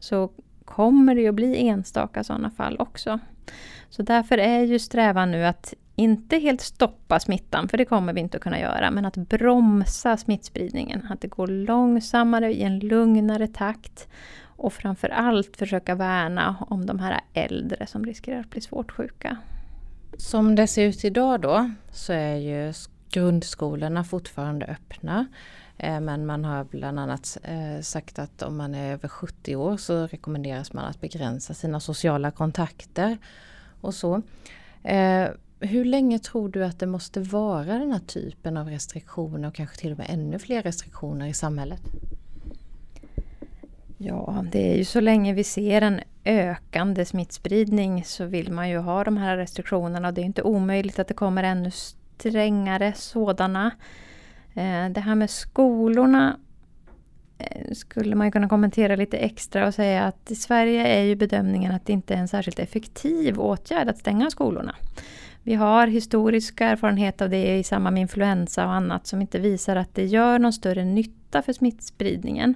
så 0.00 0.30
kommer 0.76 1.14
det 1.14 1.28
att 1.28 1.34
bli 1.34 1.68
enstaka 1.68 2.24
sådana 2.24 2.50
fall 2.50 2.76
också. 2.78 3.18
Så 3.90 4.02
därför 4.02 4.38
är 4.38 4.60
ju 4.60 4.78
strävan 4.78 5.30
nu 5.30 5.44
att 5.44 5.74
inte 5.96 6.38
helt 6.38 6.60
stoppa 6.60 7.20
smittan, 7.20 7.68
för 7.68 7.78
det 7.78 7.84
kommer 7.84 8.12
vi 8.12 8.20
inte 8.20 8.36
att 8.36 8.42
kunna 8.42 8.60
göra, 8.60 8.90
men 8.90 9.04
att 9.04 9.16
bromsa 9.16 10.16
smittspridningen. 10.16 11.06
Att 11.10 11.20
det 11.20 11.28
går 11.28 11.46
långsammare, 11.46 12.52
i 12.52 12.62
en 12.62 12.78
lugnare 12.78 13.46
takt. 13.46 14.08
Och 14.56 14.72
framför 14.72 15.08
allt 15.08 15.56
försöka 15.56 15.94
värna 15.94 16.56
om 16.70 16.86
de 16.86 16.98
här 16.98 17.20
äldre 17.34 17.86
som 17.86 18.04
riskerar 18.04 18.40
att 18.40 18.50
bli 18.50 18.60
svårt 18.60 18.92
sjuka. 18.92 19.36
Som 20.16 20.54
det 20.54 20.66
ser 20.66 20.86
ut 20.86 21.04
idag 21.04 21.40
då 21.40 21.70
så 21.90 22.12
är 22.12 22.36
ju 22.36 22.72
grundskolorna 23.10 24.04
fortfarande 24.04 24.66
öppna. 24.66 25.26
Eh, 25.78 26.00
men 26.00 26.26
man 26.26 26.44
har 26.44 26.64
bland 26.64 27.00
annat 27.00 27.38
eh, 27.42 27.80
sagt 27.80 28.18
att 28.18 28.42
om 28.42 28.56
man 28.56 28.74
är 28.74 28.92
över 28.92 29.08
70 29.08 29.56
år 29.56 29.76
så 29.76 30.06
rekommenderas 30.06 30.72
man 30.72 30.84
att 30.84 31.00
begränsa 31.00 31.54
sina 31.54 31.80
sociala 31.80 32.30
kontakter 32.30 33.18
och 33.80 33.94
så. 33.94 34.22
Eh, 34.82 35.28
hur 35.60 35.84
länge 35.84 36.18
tror 36.18 36.48
du 36.48 36.64
att 36.64 36.78
det 36.78 36.86
måste 36.86 37.20
vara 37.20 37.78
den 37.78 37.92
här 37.92 38.00
typen 38.06 38.56
av 38.56 38.68
restriktioner 38.68 39.48
och 39.48 39.54
kanske 39.54 39.76
till 39.76 39.92
och 39.92 39.98
med 39.98 40.06
ännu 40.10 40.38
fler 40.38 40.62
restriktioner 40.62 41.26
i 41.26 41.34
samhället? 41.34 41.82
Ja, 43.98 44.44
det 44.52 44.72
är 44.72 44.76
ju 44.76 44.84
så 44.84 45.00
länge 45.00 45.34
vi 45.34 45.44
ser 45.44 45.82
en 45.82 46.00
ökande 46.24 47.04
smittspridning 47.04 48.04
så 48.04 48.24
vill 48.24 48.52
man 48.52 48.70
ju 48.70 48.78
ha 48.78 49.04
de 49.04 49.16
här 49.16 49.36
restriktionerna 49.36 50.08
och 50.08 50.14
det 50.14 50.20
är 50.20 50.24
inte 50.24 50.42
omöjligt 50.42 50.98
att 50.98 51.08
det 51.08 51.14
kommer 51.14 51.42
ännu 51.42 51.70
strängare 51.70 52.92
sådana. 52.96 53.70
Eh, 54.54 54.88
det 54.88 55.00
här 55.00 55.14
med 55.14 55.30
skolorna 55.30 56.36
eh, 57.38 57.72
skulle 57.72 58.14
man 58.14 58.32
kunna 58.32 58.48
kommentera 58.48 58.96
lite 58.96 59.18
extra 59.18 59.66
och 59.66 59.74
säga 59.74 60.04
att 60.04 60.30
i 60.30 60.34
Sverige 60.34 60.86
är 60.86 61.02
ju 61.02 61.16
bedömningen 61.16 61.72
att 61.72 61.86
det 61.86 61.92
inte 61.92 62.14
är 62.14 62.18
en 62.18 62.28
särskilt 62.28 62.58
effektiv 62.58 63.38
åtgärd 63.40 63.88
att 63.88 63.98
stänga 63.98 64.30
skolorna. 64.30 64.74
Vi 65.42 65.54
har 65.54 65.86
historisk 65.86 66.60
erfarenhet 66.60 67.22
av 67.22 67.30
det 67.30 67.58
i 67.58 67.64
samband 67.64 67.94
med 67.94 68.00
influensa 68.00 68.66
och 68.66 68.72
annat 68.72 69.06
som 69.06 69.20
inte 69.20 69.38
visar 69.38 69.76
att 69.76 69.94
det 69.94 70.04
gör 70.04 70.38
någon 70.38 70.52
större 70.52 70.84
nytta 70.84 71.42
för 71.42 71.52
smittspridningen. 71.52 72.54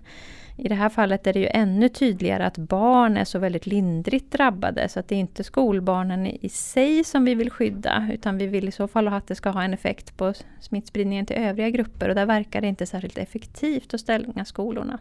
I 0.59 0.69
det 0.69 0.75
här 0.75 0.89
fallet 0.89 1.27
är 1.27 1.33
det 1.33 1.41
ju 1.41 1.49
ännu 1.51 1.89
tydligare 1.89 2.47
att 2.47 2.59
barn 2.59 3.17
är 3.17 3.25
så 3.25 3.39
väldigt 3.39 3.67
lindrigt 3.67 4.33
drabbade 4.33 4.89
så 4.89 5.01
att 5.01 5.09
det 5.09 5.15
är 5.15 5.19
inte 5.19 5.45
skolbarnen 5.45 6.27
i 6.27 6.49
sig 6.49 7.05
som 7.05 7.25
vi 7.25 7.35
vill 7.35 7.51
skydda 7.51 8.09
utan 8.13 8.39
vi 8.39 8.47
vill 8.47 8.69
i 8.69 8.73
så 8.73 8.89
fall 8.89 9.09
att 9.09 9.27
det 9.27 9.35
ska 9.35 9.51
ha 9.51 9.63
en 9.63 9.75
effekt 9.75 10.17
på 10.17 10.35
smittspridningen 10.61 11.27
till 11.27 11.37
övriga 11.37 11.71
grupper 11.71 12.09
och 12.09 12.15
där 12.15 12.27
verkar 12.27 12.61
det 12.61 12.67
inte 12.67 12.87
särskilt 12.87 13.19
effektivt 13.19 13.95
att 13.95 14.01
stänga 14.01 14.45
skolorna. 14.45 14.99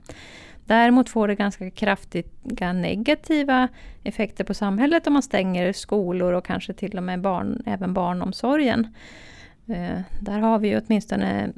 Däremot 0.66 1.10
får 1.10 1.28
det 1.28 1.36
ganska 1.36 1.70
kraftiga 1.72 2.74
negativa 2.74 3.68
effekter 4.04 4.44
på 4.44 4.54
samhället 4.54 5.08
om 5.08 5.14
man 5.14 5.24
stänger 5.24 5.74
skolor 5.74 6.34
och 6.34 6.46
kanske 6.46 6.74
till 6.74 6.98
och 6.98 7.04
med 7.04 7.22
barn, 7.22 7.64
även 7.66 7.94
barnomsorgen. 7.94 8.88
Eh, 9.68 10.00
där 10.20 10.40
har 10.40 10.60
vi 10.60 10.78
åtminstone 10.78 11.50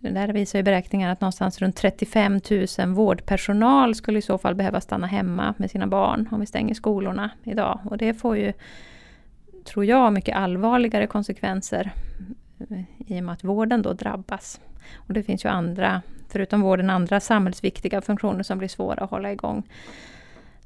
där 0.00 0.28
visar 0.28 0.58
ju 0.58 0.62
beräkningar 0.62 1.12
att 1.12 1.20
någonstans 1.20 1.58
runt 1.58 1.76
35 1.76 2.40
000 2.78 2.88
vårdpersonal 2.94 3.94
skulle 3.94 4.18
i 4.18 4.22
så 4.22 4.38
fall 4.38 4.54
behöva 4.54 4.80
stanna 4.80 5.06
hemma 5.06 5.54
med 5.56 5.70
sina 5.70 5.86
barn 5.86 6.28
om 6.32 6.40
vi 6.40 6.46
stänger 6.46 6.74
skolorna 6.74 7.30
idag. 7.44 7.80
Och 7.84 7.98
det 7.98 8.14
får 8.14 8.36
ju, 8.36 8.52
tror 9.64 9.84
jag, 9.84 10.12
mycket 10.12 10.36
allvarligare 10.36 11.06
konsekvenser 11.06 11.90
i 13.06 13.20
och 13.20 13.24
med 13.24 13.32
att 13.32 13.44
vården 13.44 13.82
då 13.82 13.92
drabbas. 13.92 14.60
Och 14.96 15.14
det 15.14 15.22
finns 15.22 15.44
ju 15.44 15.48
andra, 15.48 16.02
förutom 16.28 16.60
vården, 16.60 16.90
andra 16.90 17.20
samhällsviktiga 17.20 18.00
funktioner 18.00 18.42
som 18.42 18.58
blir 18.58 18.68
svåra 18.68 19.04
att 19.04 19.10
hålla 19.10 19.32
igång. 19.32 19.62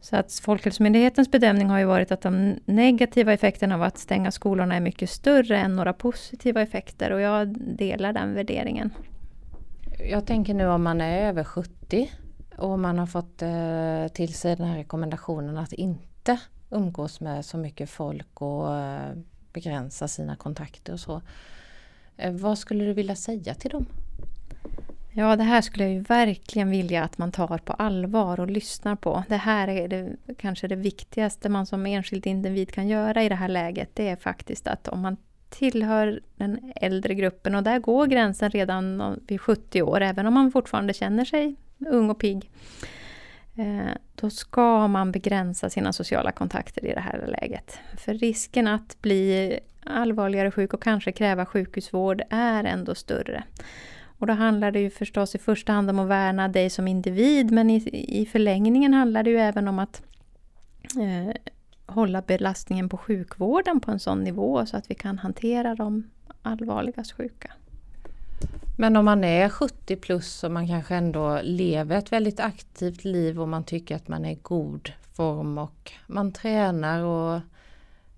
Så 0.01 0.17
att 0.17 0.41
Folkhälsomyndighetens 0.45 1.31
bedömning 1.31 1.71
har 1.71 1.79
ju 1.79 1.85
varit 1.85 2.13
att 2.13 2.21
de 2.21 2.55
negativa 2.65 3.33
effekterna 3.33 3.75
av 3.75 3.83
att 3.83 3.99
stänga 3.99 4.31
skolorna 4.31 4.77
är 4.77 4.81
mycket 4.81 5.11
större 5.11 5.59
än 5.59 5.77
några 5.77 5.93
positiva 5.93 6.63
effekter 6.63 7.11
och 7.11 7.21
jag 7.21 7.49
delar 7.59 8.13
den 8.13 8.35
värderingen. 8.35 8.91
Jag 9.99 10.27
tänker 10.27 10.55
nu 10.55 10.67
om 10.67 10.83
man 10.83 11.01
är 11.01 11.29
över 11.29 11.45
70 11.45 12.11
och 12.57 12.79
man 12.79 12.99
har 12.99 13.07
fått 13.07 13.43
eh, 13.43 14.15
till 14.15 14.35
sig 14.35 14.57
den 14.57 14.67
här 14.67 14.77
rekommendationen 14.77 15.59
att 15.59 15.73
inte 15.73 16.41
umgås 16.71 17.21
med 17.21 17.45
så 17.45 17.59
mycket 17.59 17.91
folk 17.91 18.41
och 18.41 18.77
eh, 18.77 19.17
begränsa 19.53 20.09
sina 20.09 20.37
kontakter 20.37 20.93
och 20.93 21.01
så. 21.01 21.23
Eh, 22.17 22.33
vad 22.33 22.59
skulle 22.59 22.85
du 22.85 22.93
vilja 22.93 23.17
säga 23.17 23.55
till 23.55 23.71
dem? 23.71 23.87
Ja, 25.17 25.37
det 25.37 25.45
här 25.45 25.61
skulle 25.61 25.85
jag 25.85 25.93
ju 25.93 26.01
verkligen 26.01 26.71
vilja 26.71 27.05
att 27.05 27.19
man 27.19 27.33
tar 27.33 27.59
på 27.59 27.73
allvar 27.73 28.41
och 28.41 28.51
lyssnar 28.51 28.97
på. 28.97 29.25
Det 29.29 29.37
här 29.37 29.69
är 29.69 29.89
det, 29.89 30.17
kanske 30.39 30.69
det 30.69 30.77
viktigaste 30.77 31.49
man 31.49 31.67
som 31.67 31.87
enskild 31.87 32.27
individ 32.27 32.73
kan 32.73 32.89
göra 32.89 33.23
i 33.23 33.29
det 33.29 33.35
här 33.35 33.49
läget. 33.49 33.91
Det 33.95 34.09
är 34.09 34.17
faktiskt 34.17 34.67
att 34.67 34.89
om 34.89 35.01
man 35.01 35.17
tillhör 35.49 36.21
den 36.37 36.73
äldre 36.77 37.15
gruppen 37.15 37.55
och 37.55 37.63
där 37.63 37.79
går 37.79 38.07
gränsen 38.07 38.51
redan 38.51 39.21
vid 39.27 39.41
70 39.41 39.83
år, 39.83 40.01
även 40.01 40.27
om 40.27 40.35
man 40.35 40.53
fortfarande 40.53 40.93
känner 40.93 41.25
sig 41.25 41.57
ung 41.79 42.11
och 42.11 42.19
pigg. 42.19 42.51
Eh, 43.57 43.93
då 44.15 44.31
ska 44.31 44.89
man 44.89 45.13
begränsa 45.13 45.71
sina 45.71 45.93
sociala 45.93 46.33
kontakter 46.33 46.87
i 46.87 46.95
det 46.95 47.01
här 47.01 47.37
läget. 47.41 47.79
För 47.99 48.15
risken 48.15 48.69
att 48.69 49.03
bli 49.03 49.59
allvarligare 49.85 50.51
sjuk 50.51 50.75
och 50.75 50.83
kanske 50.83 51.13
kräva 51.13 51.47
sjukhusvård 51.47 52.23
är 52.31 52.65
ändå 52.65 52.95
större. 52.95 53.45
Och 54.19 54.27
då 54.27 54.33
handlar 54.33 54.71
det 54.71 54.81
ju 54.81 54.91
förstås 54.91 55.35
i 55.35 55.39
första 55.39 55.73
hand 55.73 55.91
om 55.91 55.99
att 55.99 56.09
värna 56.09 56.49
dig 56.49 56.71
som 56.71 56.89
individ 56.89 57.51
men 57.51 57.71
i, 57.71 58.05
i 58.21 58.27
förlängningen 58.27 58.95
handlar 58.95 59.23
det 59.23 59.31
ju 59.31 59.39
även 59.39 59.69
om 59.69 59.79
att 59.79 60.03
eh, 60.97 61.35
hålla 61.87 62.23
belastningen 62.23 62.89
på 62.89 62.97
sjukvården 62.97 63.81
på 63.81 63.91
en 63.91 64.01
sån 64.01 64.25
nivå 64.25 64.67
så 64.67 64.77
att 64.77 64.91
vi 64.91 64.95
kan 64.95 65.19
hantera 65.19 65.75
de 65.75 66.11
allvarligast 66.43 67.13
sjuka. 67.13 67.53
Men 68.77 68.97
om 68.97 69.05
man 69.05 69.25
är 69.25 69.49
70 69.49 69.97
plus 69.97 70.45
och 70.45 70.51
man 70.51 70.69
kanske 70.69 70.95
ändå 70.95 71.41
lever 71.43 71.97
ett 71.97 72.13
väldigt 72.13 72.41
aktivt 72.41 73.05
liv 73.05 73.41
och 73.41 73.49
man 73.49 73.65
tycker 73.65 73.97
att 73.97 74.09
man 74.09 74.25
är 74.25 74.31
i 74.31 74.39
god 74.43 74.93
form 75.13 75.59
och 75.59 75.93
man 76.07 76.33
tränar 76.33 77.03
och 77.03 77.41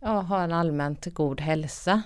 ja, 0.01 0.21
har 0.21 0.41
en 0.41 0.53
allmänt 0.53 1.15
god 1.15 1.41
hälsa. 1.41 2.03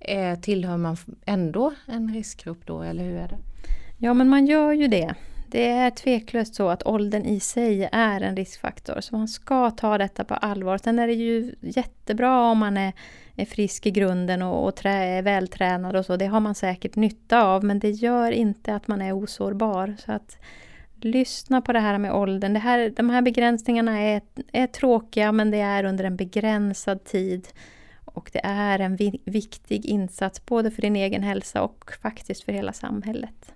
Eh, 0.00 0.38
tillhör 0.38 0.76
man 0.76 0.96
ändå 1.24 1.72
en 1.86 2.14
riskgrupp 2.14 2.66
då 2.66 2.82
eller 2.82 3.04
hur 3.04 3.16
är 3.16 3.28
det? 3.28 3.38
Ja 3.98 4.14
men 4.14 4.28
man 4.28 4.46
gör 4.46 4.72
ju 4.72 4.88
det. 4.88 5.14
Det 5.52 5.68
är 5.68 5.90
tveklöst 5.90 6.54
så 6.54 6.68
att 6.68 6.86
åldern 6.86 7.24
i 7.24 7.40
sig 7.40 7.88
är 7.92 8.20
en 8.20 8.36
riskfaktor, 8.36 9.00
så 9.00 9.16
man 9.16 9.28
ska 9.28 9.70
ta 9.70 9.98
detta 9.98 10.24
på 10.24 10.34
allvar. 10.34 10.78
Sen 10.78 10.98
är 10.98 11.06
det 11.06 11.12
ju 11.12 11.54
jättebra 11.60 12.50
om 12.50 12.58
man 12.58 12.76
är, 12.76 12.92
är 13.36 13.44
frisk 13.44 13.86
i 13.86 13.90
grunden 13.90 14.42
och, 14.42 14.66
och 14.66 14.76
trä, 14.76 15.04
är 15.04 15.22
vältränad 15.22 15.96
och 15.96 16.06
så, 16.06 16.16
det 16.16 16.26
har 16.26 16.40
man 16.40 16.54
säkert 16.54 16.96
nytta 16.96 17.42
av, 17.42 17.64
men 17.64 17.78
det 17.78 17.90
gör 17.90 18.32
inte 18.32 18.74
att 18.74 18.88
man 18.88 19.02
är 19.02 19.12
osårbar. 19.12 19.94
Så 19.98 20.12
att 20.12 20.38
lyssna 21.00 21.60
på 21.60 21.72
det 21.72 21.80
här 21.80 21.98
med 21.98 22.12
åldern. 22.12 22.52
Det 22.52 22.60
här, 22.60 22.92
de 22.96 23.10
här 23.10 23.22
begränsningarna 23.22 24.00
är, 24.00 24.20
är 24.52 24.66
tråkiga, 24.66 25.32
men 25.32 25.50
det 25.50 25.60
är 25.60 25.84
under 25.84 26.04
en 26.04 26.16
begränsad 26.16 27.04
tid. 27.04 27.48
Och 28.04 28.30
det 28.32 28.40
är 28.44 28.78
en 28.78 28.96
vi, 28.96 29.20
viktig 29.24 29.86
insats 29.86 30.46
både 30.46 30.70
för 30.70 30.82
din 30.82 30.96
egen 30.96 31.22
hälsa 31.22 31.62
och 31.62 31.92
faktiskt 32.02 32.44
för 32.44 32.52
hela 32.52 32.72
samhället. 32.72 33.52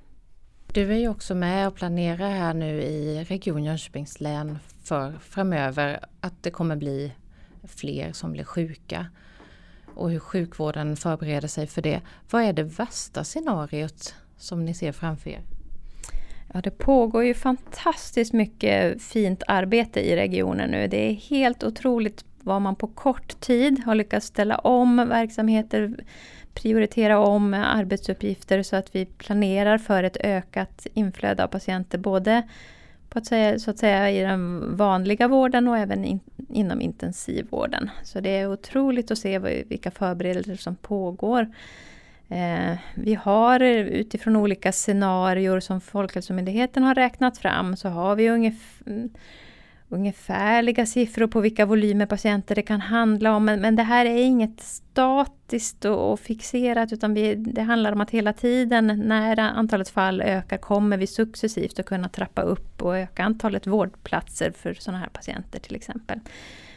Du 0.77 0.93
är 0.93 0.97
ju 0.97 1.09
också 1.09 1.35
med 1.35 1.69
och 1.69 1.75
planerar 1.75 2.31
här 2.31 2.55
nu 2.55 2.83
i 2.83 3.25
Region 3.25 3.65
Jönköpings 3.65 4.21
län 4.21 4.59
för 4.83 5.13
framöver 5.13 6.01
att 6.21 6.43
det 6.43 6.51
kommer 6.51 6.77
bli 6.77 7.13
fler 7.65 8.13
som 8.13 8.33
blir 8.33 8.45
sjuka 8.45 9.07
och 9.95 10.11
hur 10.11 10.19
sjukvården 10.19 10.97
förbereder 10.97 11.49
sig 11.49 11.67
för 11.67 11.83
det. 11.83 12.01
Vad 12.31 12.43
är 12.43 12.53
det 12.53 12.63
värsta 12.63 13.25
scenariot 13.25 14.15
som 14.37 14.65
ni 14.65 14.75
ser 14.75 14.93
framför 14.93 15.31
er? 15.31 15.43
Ja, 16.55 16.61
det 16.61 16.71
pågår 16.71 17.25
ju 17.25 17.35
fantastiskt 17.35 18.33
mycket 18.33 19.03
fint 19.03 19.43
arbete 19.47 20.01
i 20.01 20.17
regionen 20.17 20.71
nu. 20.71 20.89
Det 20.89 21.11
är 21.11 21.13
helt 21.13 21.65
otroligt 21.65 22.25
vad 22.47 22.63
man 22.63 22.77
på 22.77 22.87
kort 22.87 23.41
tid 23.41 23.83
har 23.85 23.95
lyckats 23.95 24.27
ställa 24.27 24.59
om 24.59 24.97
verksamheter, 24.97 25.95
prioritera 26.55 27.19
om 27.19 27.55
arbetsuppgifter 27.55 28.63
så 28.63 28.77
att 28.77 28.95
vi 28.95 29.07
planerar 29.07 29.79
för 29.79 30.03
ett 30.03 30.17
ökat 30.17 30.87
inflöde 30.95 31.45
av 31.45 31.49
patienter 31.49 31.99
både 31.99 32.43
på 33.09 33.19
att 33.19 33.27
säga, 33.27 33.59
så 33.59 33.71
att 33.71 33.79
säga, 33.79 34.11
i 34.11 34.21
den 34.21 34.77
vanliga 34.77 35.29
vården 35.29 35.69
och 35.69 35.79
även 35.79 36.05
in, 36.05 36.21
inom 36.49 36.81
intensivvården. 36.81 37.91
Så 38.03 38.21
det 38.21 38.31
är 38.31 38.53
otroligt 38.53 39.11
att 39.11 39.19
se 39.19 39.39
vilka 39.69 39.91
förberedelser 39.91 40.57
som 40.57 40.77
pågår. 40.77 41.47
Eh, 42.29 42.77
vi 42.95 43.15
har 43.15 43.61
utifrån 43.61 44.37
olika 44.37 44.73
scenarier 44.73 45.61
som 45.61 45.81
Folkhälsomyndigheten 45.81 46.83
har 46.83 46.95
räknat 46.95 47.39
fram 47.39 47.77
så 47.77 47.89
har 47.89 48.17
vi 48.17 48.31
ungefär 48.31 49.09
ungefärliga 49.89 50.87
siffror 50.87 51.27
på 51.27 51.41
vilka 51.41 51.67
volymer 51.67 52.07
patienter 52.07 52.55
det 52.55 52.63
kan 52.63 52.81
handla 52.81 53.37
om. 53.37 53.45
Men, 53.45 53.61
men 53.61 53.77
det 53.77 53.83
här 53.83 54.07
är 54.07 54.17
inget 54.17 54.61
statiskt 54.61 55.85
och, 55.85 56.13
och 56.13 56.21
fixerat 56.21 56.93
utan 56.93 57.15
vi, 57.15 57.35
det 57.35 57.63
handlar 57.63 57.93
om 57.93 58.01
att 58.01 58.11
hela 58.11 58.33
tiden 58.33 59.03
när 59.05 59.39
antalet 59.39 59.89
fall 59.89 60.23
ökar 60.23 60.59
kommer 60.59 60.97
vi 60.97 61.07
successivt 61.07 61.79
att 61.79 61.87
kunna 61.87 62.09
trappa 62.09 62.43
upp 62.43 62.83
och 62.83 62.97
öka 62.97 63.25
antalet 63.25 63.67
vårdplatser 63.67 64.51
för 64.51 64.75
sådana 64.75 64.99
här 64.99 65.09
patienter 65.09 65.61
till 65.61 65.77
exempel. 65.77 66.21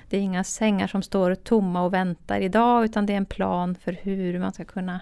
Det 0.09 0.17
är 0.17 0.21
inga 0.21 0.43
sängar 0.43 0.87
som 0.87 1.01
står 1.01 1.35
tomma 1.35 1.83
och 1.83 1.93
väntar 1.93 2.41
idag 2.41 2.85
utan 2.85 3.05
det 3.05 3.13
är 3.13 3.17
en 3.17 3.25
plan 3.25 3.75
för 3.75 3.91
hur 3.91 4.39
man 4.39 4.53
ska 4.53 4.65
kunna 4.65 4.99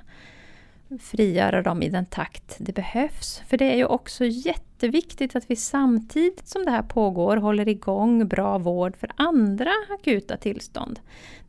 frigöra 0.99 1.61
dem 1.61 1.83
i 1.83 1.89
den 1.89 2.05
takt 2.05 2.55
det 2.59 2.73
behövs. 2.73 3.41
För 3.47 3.57
det 3.57 3.65
är 3.65 3.75
ju 3.75 3.85
också 3.85 4.25
jätteviktigt 4.25 5.35
att 5.35 5.51
vi 5.51 5.55
samtidigt 5.55 6.47
som 6.47 6.65
det 6.65 6.71
här 6.71 6.81
pågår 6.81 7.37
håller 7.37 7.67
igång 7.67 8.27
bra 8.27 8.57
vård 8.57 8.97
för 8.97 9.11
andra 9.15 9.71
akuta 9.99 10.37
tillstånd. 10.37 10.99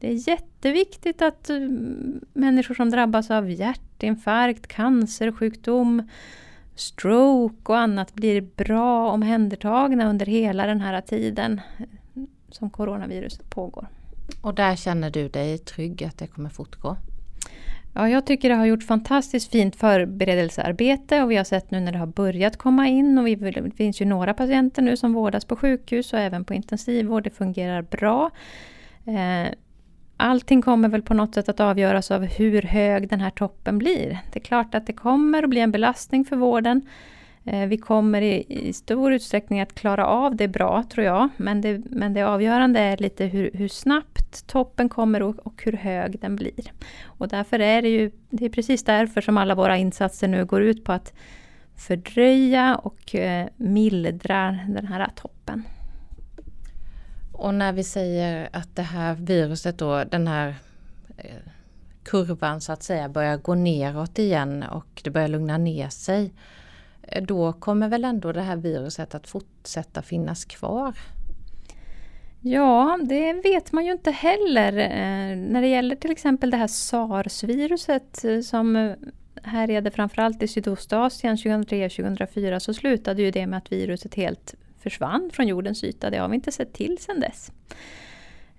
Det 0.00 0.08
är 0.08 0.28
jätteviktigt 0.28 1.22
att 1.22 1.50
eh, 1.50 1.56
människor 2.32 2.74
som 2.74 2.90
drabbas 2.90 3.30
av 3.30 3.50
hjärtinfarkt, 3.50 4.66
cancersjukdom, 4.66 6.08
stroke 6.74 7.72
och 7.72 7.78
annat 7.78 8.14
blir 8.14 8.40
bra 8.40 9.10
omhändertagna 9.10 10.10
under 10.10 10.26
hela 10.26 10.66
den 10.66 10.80
här 10.80 11.00
tiden 11.00 11.60
som 12.50 12.70
coronaviruset 12.70 13.50
pågår. 13.50 13.88
Och 14.42 14.54
där 14.54 14.76
känner 14.76 15.10
du 15.10 15.28
dig 15.28 15.58
trygg 15.58 16.04
att 16.04 16.18
det 16.18 16.26
kommer 16.26 16.50
fortgå? 16.50 16.96
Ja, 17.94 18.08
jag 18.08 18.26
tycker 18.26 18.48
det 18.48 18.54
har 18.54 18.66
gjort 18.66 18.82
fantastiskt 18.82 19.52
fint 19.52 19.76
förberedelsearbete 19.76 21.22
och 21.22 21.30
vi 21.30 21.36
har 21.36 21.44
sett 21.44 21.70
nu 21.70 21.80
när 21.80 21.92
det 21.92 21.98
har 21.98 22.06
börjat 22.06 22.56
komma 22.56 22.88
in 22.88 23.18
och 23.18 23.26
vi, 23.26 23.34
det 23.34 23.76
finns 23.76 24.00
ju 24.00 24.04
några 24.04 24.34
patienter 24.34 24.82
nu 24.82 24.96
som 24.96 25.12
vårdas 25.12 25.44
på 25.44 25.56
sjukhus 25.56 26.12
och 26.12 26.18
även 26.18 26.44
på 26.44 26.54
intensivvård. 26.54 27.24
Det 27.24 27.30
fungerar 27.30 27.82
bra. 27.82 28.30
Eh, 29.04 29.52
allting 30.16 30.62
kommer 30.62 30.88
väl 30.88 31.02
på 31.02 31.14
något 31.14 31.34
sätt 31.34 31.48
att 31.48 31.60
avgöras 31.60 32.10
av 32.10 32.24
hur 32.24 32.62
hög 32.62 33.08
den 33.08 33.20
här 33.20 33.30
toppen 33.30 33.78
blir. 33.78 34.18
Det 34.32 34.38
är 34.38 34.44
klart 34.44 34.74
att 34.74 34.86
det 34.86 34.92
kommer 34.92 35.42
att 35.42 35.50
bli 35.50 35.60
en 35.60 35.72
belastning 35.72 36.24
för 36.24 36.36
vården. 36.36 36.82
Eh, 37.44 37.66
vi 37.66 37.78
kommer 37.78 38.22
i, 38.22 38.44
i, 38.48 38.72
stor 38.72 39.12
utsträckning 39.12 39.60
att 39.60 39.74
klara 39.74 40.06
av 40.06 40.36
det 40.36 40.48
bra 40.48 40.84
tror 40.90 41.06
jag. 41.06 41.28
Men 41.36 41.60
det, 41.60 41.82
men 41.90 42.14
det 42.14 42.22
avgörande 42.22 42.80
är 42.80 42.96
lite 42.96 43.24
hur, 43.24 43.50
hur 43.54 43.68
snabbt 43.68 44.17
toppen 44.46 44.88
kommer 44.88 45.22
och, 45.22 45.46
och, 45.46 45.62
hur 45.64 45.72
hög 45.72 46.20
den 46.20 46.36
blir. 46.36 46.72
Och 47.04 47.28
därför 47.28 47.58
är 47.58 47.82
det 47.82 47.88
ju, 47.88 48.10
det 48.30 48.44
är 48.44 48.50
precis 48.50 48.84
därför 48.84 49.20
som 49.20 49.38
alla 49.38 49.54
våra 49.54 49.76
insatser 49.76 50.28
nu 50.28 50.44
går 50.44 50.62
ut 50.62 50.84
på 50.84 50.92
att 50.92 51.12
fördröja 51.76 52.76
och 52.76 53.14
eh, 53.14 53.48
mildra 53.56 54.58
den 54.68 54.86
här 54.86 55.08
toppen. 55.14 55.62
Och 57.32 57.54
när 57.54 57.72
vi 57.72 57.84
säger 57.84 58.48
att 58.52 58.76
det 58.76 58.82
här 58.82 59.14
viruset 59.14 59.78
då, 59.78 60.04
den 60.04 60.28
här 60.28 60.54
eh, 61.16 61.50
kurvan 62.02 62.60
så 62.60 62.72
att 62.72 62.82
säga 62.82 63.08
börjar 63.08 63.36
gå 63.36 63.54
neråt 63.54 64.18
igen 64.18 64.62
och 64.62 65.00
det 65.04 65.10
börjar 65.10 65.28
lugna 65.28 65.58
ner 65.58 65.88
sig. 65.88 66.32
Eh, 67.02 67.24
då 67.24 67.52
kommer 67.52 67.88
väl 67.88 68.04
ändå 68.04 68.32
det 68.32 68.42
här 68.42 68.56
viruset 68.56 69.14
att 69.14 69.26
fortsätta 69.26 70.02
finnas 70.02 70.44
kvar? 70.44 70.94
Ja, 72.40 72.98
det 73.02 73.32
vet 73.32 73.72
man 73.72 73.86
ju 73.86 73.92
inte 73.92 74.10
heller. 74.10 74.72
Eh, 74.78 75.36
när 75.36 75.60
det 75.60 75.68
gäller 75.68 75.96
till 75.96 76.10
exempel 76.10 76.50
det 76.50 76.56
här 76.56 76.66
sars-viruset 76.66 78.24
eh, 78.24 78.40
som 78.40 78.76
eh, 78.76 78.92
härjade 79.42 79.90
framförallt 79.90 80.42
i 80.42 80.48
Sydostasien 80.48 81.36
2003-2004 81.36 82.58
så 82.58 82.74
slutade 82.74 83.22
ju 83.22 83.30
det 83.30 83.46
med 83.46 83.56
att 83.56 83.72
viruset 83.72 84.14
helt 84.14 84.54
försvann 84.82 85.30
från 85.32 85.48
jordens 85.48 85.84
yta. 85.84 86.10
Det 86.10 86.18
har 86.18 86.28
vi 86.28 86.34
inte 86.34 86.52
sett 86.52 86.72
till 86.72 86.98
sedan 86.98 87.20
dess. 87.20 87.52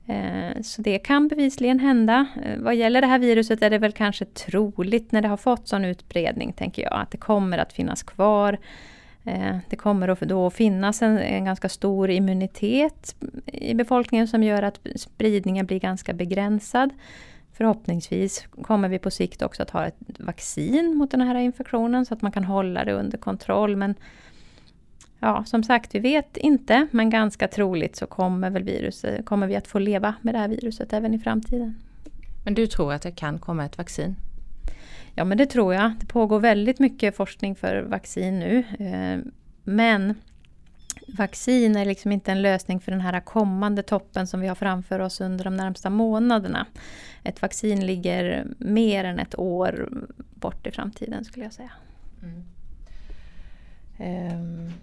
Eh, 0.08 0.62
så 0.62 0.82
det 0.82 1.00
kan 1.00 1.28
bevisligen 1.28 1.80
hända. 1.80 2.28
Vad 2.58 2.76
gäller 2.76 3.02
det 3.02 3.08
här 3.08 3.20
viruset 3.20 3.62
är 3.62 3.70
det 3.70 3.78
väl 3.78 3.92
kanske 3.92 4.26
troligt 4.26 5.12
när 5.12 5.22
det 5.22 5.28
har 5.28 5.38
fått 5.38 5.68
sån 5.68 5.86
utbredning, 5.86 6.54
tänker 6.54 6.82
jag, 6.82 6.94
att 6.94 7.12
det 7.12 7.18
kommer 7.18 7.58
att 7.58 7.74
finnas 7.74 8.04
kvar. 8.04 8.58
Eh, 9.24 9.58
det 9.70 9.76
kommer 9.76 10.08
att 10.08 10.20
då 10.20 10.50
finnas 10.50 11.02
en, 11.02 11.18
en 11.18 11.46
ganska 11.46 11.70
stor 11.70 12.10
immunitet 12.10 13.16
i 13.46 13.74
befolkningen 13.74 14.28
som 14.28 14.44
gör 14.44 14.64
att 14.64 14.80
spridningen 14.96 15.66
blir 15.66 15.80
ganska 15.80 16.14
begränsad. 16.14 16.90
Förhoppningsvis 17.54 18.48
kommer 18.62 18.90
vi 18.90 19.00
på 19.00 19.12
sikt 19.12 19.42
också 19.42 19.64
att 19.64 19.70
ha 19.70 19.86
ett 19.86 19.96
vaccin 20.20 20.98
mot 20.98 21.12
den 21.12 21.22
här 21.22 21.36
infektionen 21.36 22.06
så 22.06 22.14
att 22.14 22.22
man 22.22 22.32
kan 22.32 22.44
hålla 22.44 22.86
det 22.86 22.94
under 22.94 23.18
kontroll. 23.18 23.76
Men 23.76 23.96
Ja, 25.22 25.46
som 25.46 25.64
sagt, 25.64 25.96
vi 25.96 26.00
vet 26.00 26.38
inte, 26.38 26.88
men 26.92 27.10
ganska 27.10 27.48
troligt 27.48 27.96
så 27.96 28.08
kommer, 28.08 28.50
väl 28.50 28.64
viruset, 28.64 29.26
kommer 29.26 29.48
vi 29.48 29.56
att 29.56 29.68
få 29.68 29.80
leva 29.80 30.14
med 30.22 30.34
det 30.34 30.40
här 30.40 30.48
viruset 30.48 30.94
även 30.94 31.14
i 31.14 31.20
framtiden. 31.20 31.76
Men 32.46 32.54
du 32.54 32.68
tror 32.68 32.94
att 32.94 33.02
det 33.02 33.12
kan 33.12 33.40
komma 33.40 33.66
ett 33.66 33.78
vaccin? 33.78 34.16
Ja, 35.20 35.26
men 35.26 35.38
det 35.38 35.46
tror 35.46 35.74
jag. 35.74 35.92
Det 36.00 36.06
pågår 36.06 36.40
väldigt 36.40 36.80
mycket 36.80 37.16
forskning 37.16 37.56
för 37.56 37.82
vaccin 37.82 38.40
nu. 38.40 38.64
Eh, 38.80 39.32
men 39.64 40.16
vaccin 41.08 41.76
är 41.76 41.86
liksom 41.86 42.12
inte 42.12 42.32
en 42.32 42.42
lösning 42.42 42.80
för 42.80 42.92
den 42.92 43.02
här 43.02 43.20
kommande 43.20 43.84
toppen 43.84 44.28
som 44.28 44.40
vi 44.40 44.48
har 44.48 44.56
framför 44.56 45.00
oss 45.00 45.22
under 45.22 45.44
de 45.44 45.58
närmsta 45.58 45.90
månaderna. 45.90 46.66
Ett 47.24 47.42
vaccin 47.42 47.86
ligger 47.86 48.48
mer 48.58 49.04
än 49.04 49.20
ett 49.20 49.40
år 49.40 49.90
bort 50.34 50.68
i 50.68 50.72
framtiden 50.72 51.26
skulle 51.26 51.46
jag 51.46 51.54
säga. 51.54 51.72
Mm. 52.24 52.44
Um. 54.34 54.74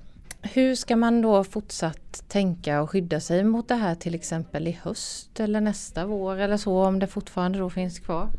Hur 0.43 0.75
ska 0.75 0.97
man 0.97 1.23
då 1.23 1.45
fortsatt 1.45 2.25
tänka 2.29 2.83
och 2.83 2.91
skydda 2.91 3.21
sig 3.21 3.45
mot 3.45 3.69
det 3.69 3.75
här 3.75 3.95
till 3.95 4.15
exempel 4.15 4.69
i 4.69 4.79
höst 4.83 5.41
eller 5.41 5.61
nästa 5.61 6.07
vår 6.07 6.37
eller 6.37 6.57
så 6.57 6.85
om 6.85 6.99
det 6.99 7.07
fortfarande 7.07 7.59
då 7.59 7.71
finns 7.71 7.99
kvar? 7.99 8.31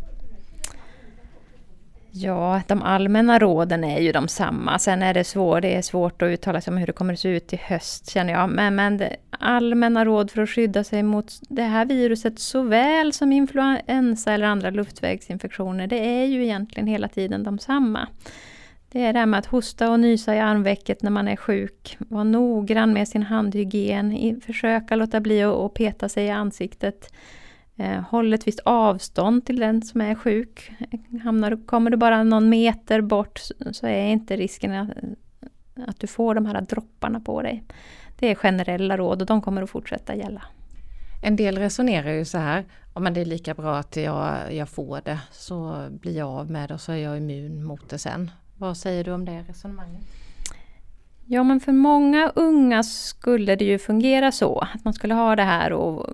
Ja, 2.12 2.62
de 2.67 2.82
allmänna 2.82 3.39
råden 3.39 3.84
är 3.84 4.00
ju 4.00 4.12
de 4.12 4.28
samma. 4.28 4.80
Sen 4.80 5.02
är 5.02 5.13
det, 5.13 5.24
svår, 5.24 5.62
det 5.62 5.76
är 5.76 5.82
svårt 5.82 6.22
att 6.22 6.28
uttala 6.28 6.62
sig 6.62 6.72
om 6.72 6.78
hur 6.78 6.88
det 6.88 6.93
kommer 6.93 7.13
att 7.13 7.20
se 7.20 7.30
ut 7.30 7.54
i 7.54 7.60
höst 7.63 8.10
känner 8.10 8.34
jag. 8.34 8.50
Men, 8.50 8.76
men 8.76 9.02
allmänna 9.30 10.06
råd 10.06 10.32
för 10.32 10.41
att 10.41 10.50
skydda 10.50 10.84
sig 10.84 11.04
mot 11.04 11.34
det 11.50 11.63
här 11.63 11.86
viruset 11.86 12.39
såväl 12.39 13.13
som 13.13 13.32
influensa 13.32 14.34
eller 14.34 14.48
andra 14.48 14.70
luftvägsinfektioner, 14.70 15.88
det 15.88 16.00
är 16.00 16.26
ju 16.26 16.43
egentligen 16.43 16.88
hela 16.88 17.08
tiden 17.08 17.43
de 17.43 17.60
samma. 17.60 18.08
Det 18.91 19.02
är 19.02 19.13
det 19.13 19.20
här 19.20 19.26
med 19.26 19.38
att 19.38 19.46
hosta 19.46 19.91
och 19.91 20.00
nysa 20.00 20.36
i 20.36 20.39
armvecket 20.39 21.02
när 21.02 21.12
man 21.12 21.28
är 21.28 21.36
sjuk. 21.36 21.98
Var 22.00 22.24
noggrann 22.24 22.93
med 22.93 23.08
sin 23.08 23.24
handhygien. 23.24 24.41
Försöka 24.46 24.96
låta 24.96 25.20
bli 25.20 25.43
att 25.43 25.74
peta 25.74 26.10
sig 26.10 26.26
i 26.26 26.30
ansiktet. 26.30 27.13
Eh, 27.78 28.00
håll 28.02 28.34
ett 28.34 28.48
visst 28.48 28.60
avstånd 28.60 29.46
till 29.46 29.60
den 29.60 29.82
som 29.82 30.02
är 30.02 30.16
sjuk. 30.16 30.72
Hamnar, 31.24 31.66
kommer 31.66 31.92
du 31.92 31.98
bara 31.98 32.24
någon 32.24 32.50
meter 32.50 33.02
bort 33.02 33.42
så 33.72 33.88
är 33.88 34.06
inte 34.06 34.38
risken 34.38 34.74
att, 34.74 34.90
att 35.88 36.00
du 36.00 36.08
får 36.08 36.36
de 36.36 36.46
här 36.46 36.62
dropparna 36.62 37.20
på 37.20 37.42
dig. 37.42 37.63
Det 38.20 38.32
är 38.32 38.36
generella 38.36 38.98
råd 38.98 39.22
och 39.22 39.28
de 39.28 39.42
kommer 39.42 39.62
att 39.62 39.70
fortsätta 39.70 40.16
gälla. 40.16 40.42
En 41.24 41.36
del 41.36 41.58
resonerar 41.58 42.12
ju 42.12 42.26
så 42.26 42.38
här, 42.38 42.66
om 42.94 43.13
det 43.13 43.22
är 43.22 43.26
lika 43.26 43.54
bra 43.54 43.78
att 43.78 43.96
jag, 43.96 44.54
jag 44.54 44.70
får 44.70 45.02
det 45.06 45.20
så 45.32 45.88
blir 45.92 46.18
jag 46.18 46.30
av 46.30 46.52
med 46.52 46.70
det 46.70 46.74
och 46.74 46.82
så 46.82 46.92
är 46.92 46.98
jag 46.98 47.18
immun 47.18 47.63
mot 47.63 47.90
det 47.90 47.98
sen. 47.98 48.32
Vad 48.58 48.78
säger 48.78 49.04
du 49.04 49.12
om 49.12 49.26
det 49.26 49.44
resonemanget? 49.48 50.02
Ja 51.26 51.44
men 51.44 51.60
för 51.60 51.72
många 51.72 52.32
unga 52.36 52.84
skulle 52.84 53.56
det 53.56 53.66
ju 53.66 53.80
fungera 53.80 54.32
så. 54.32 54.60
Att 54.60 54.86
man 54.86 54.94
skulle 54.94 55.13
ha 55.13 55.36
det 55.36 55.44
här 55.44 55.74
och 55.74 56.10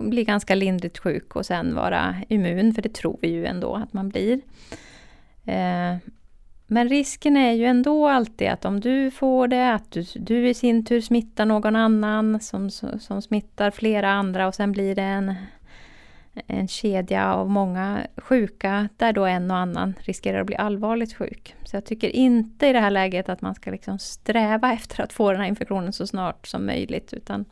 bli 0.00 0.24
ganska 0.24 0.54
lindrigt 0.54 0.98
sjuk 0.98 1.36
och 1.36 1.46
sen 1.46 1.74
vara 1.74 2.16
immun, 2.28 2.74
för 2.74 2.82
det 2.82 2.94
tror 2.94 3.18
vi 3.20 3.28
ju 3.28 3.46
ändå 3.46 3.74
att 3.74 3.92
man 3.92 4.08
blir. 4.08 4.40
Eh, 5.44 5.96
men 6.66 6.88
risken 6.88 7.36
är 7.36 7.52
ju 7.52 7.64
ändå 7.64 8.08
alltid 8.08 8.48
att 8.48 8.64
om 8.64 8.80
du 8.80 9.10
får 9.10 9.48
det, 9.48 9.74
att 9.74 9.90
du, 9.90 10.04
du 10.14 10.48
i 10.48 10.54
sin 10.54 10.84
tur 10.84 11.00
smittar 11.00 11.46
någon 11.46 11.76
annan 11.76 12.40
som, 12.40 12.70
som 13.00 13.22
smittar 13.22 13.70
flera 13.70 14.10
andra 14.10 14.46
och 14.46 14.54
sen 14.54 14.72
blir 14.72 14.94
det 14.94 15.02
en 15.02 15.34
en 16.46 16.68
kedja 16.68 17.34
av 17.34 17.50
många 17.50 18.06
sjuka 18.16 18.88
där 18.96 19.12
då 19.12 19.24
en 19.24 19.50
och 19.50 19.56
annan 19.56 19.94
riskerar 20.00 20.40
att 20.40 20.46
bli 20.46 20.56
allvarligt 20.56 21.14
sjuk. 21.14 21.54
Så 21.64 21.76
jag 21.76 21.84
tycker 21.84 22.08
inte 22.08 22.66
i 22.66 22.72
det 22.72 22.80
här 22.80 22.90
läget 22.90 23.28
att 23.28 23.40
man 23.40 23.54
ska 23.54 23.70
liksom 23.70 23.98
sträva 23.98 24.72
efter 24.72 25.02
att 25.02 25.12
få 25.12 25.32
den 25.32 25.40
här 25.40 25.48
infektionen 25.48 25.92
så 25.92 26.06
snart 26.06 26.46
som 26.46 26.66
möjligt 26.66 27.12
utan 27.12 27.44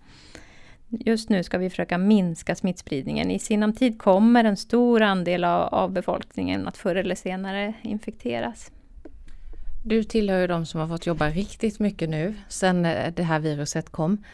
just 0.91 1.29
nu 1.29 1.43
ska 1.43 1.59
vi 1.59 1.71
försöka 1.71 1.99
minska 1.99 2.55
smittspridningen. 2.55 3.31
I 3.31 3.39
sinom 3.39 3.73
tid 3.73 3.99
kommer 3.99 4.45
en 4.45 4.57
stor 4.57 5.03
andel 5.03 5.45
av, 5.45 5.75
av 5.75 5.91
befolkningen 5.91 6.69
att 6.69 6.77
förr 6.77 6.97
eller 6.97 7.15
senare 7.15 7.73
infekteras. 7.83 8.71
Du 9.85 10.05
tillhör 10.05 10.41
ju 10.41 10.47
de 10.47 10.67
som 10.67 10.81
har 10.81 10.89
fått 10.89 11.07
jobba 11.07 11.29
riktigt 11.29 11.79
mycket 11.79 12.09
nu 12.09 12.35
sedan 12.49 12.83
det 13.15 13.23
här 13.23 13.39
viruset 13.39 13.91
kom. 13.91 14.25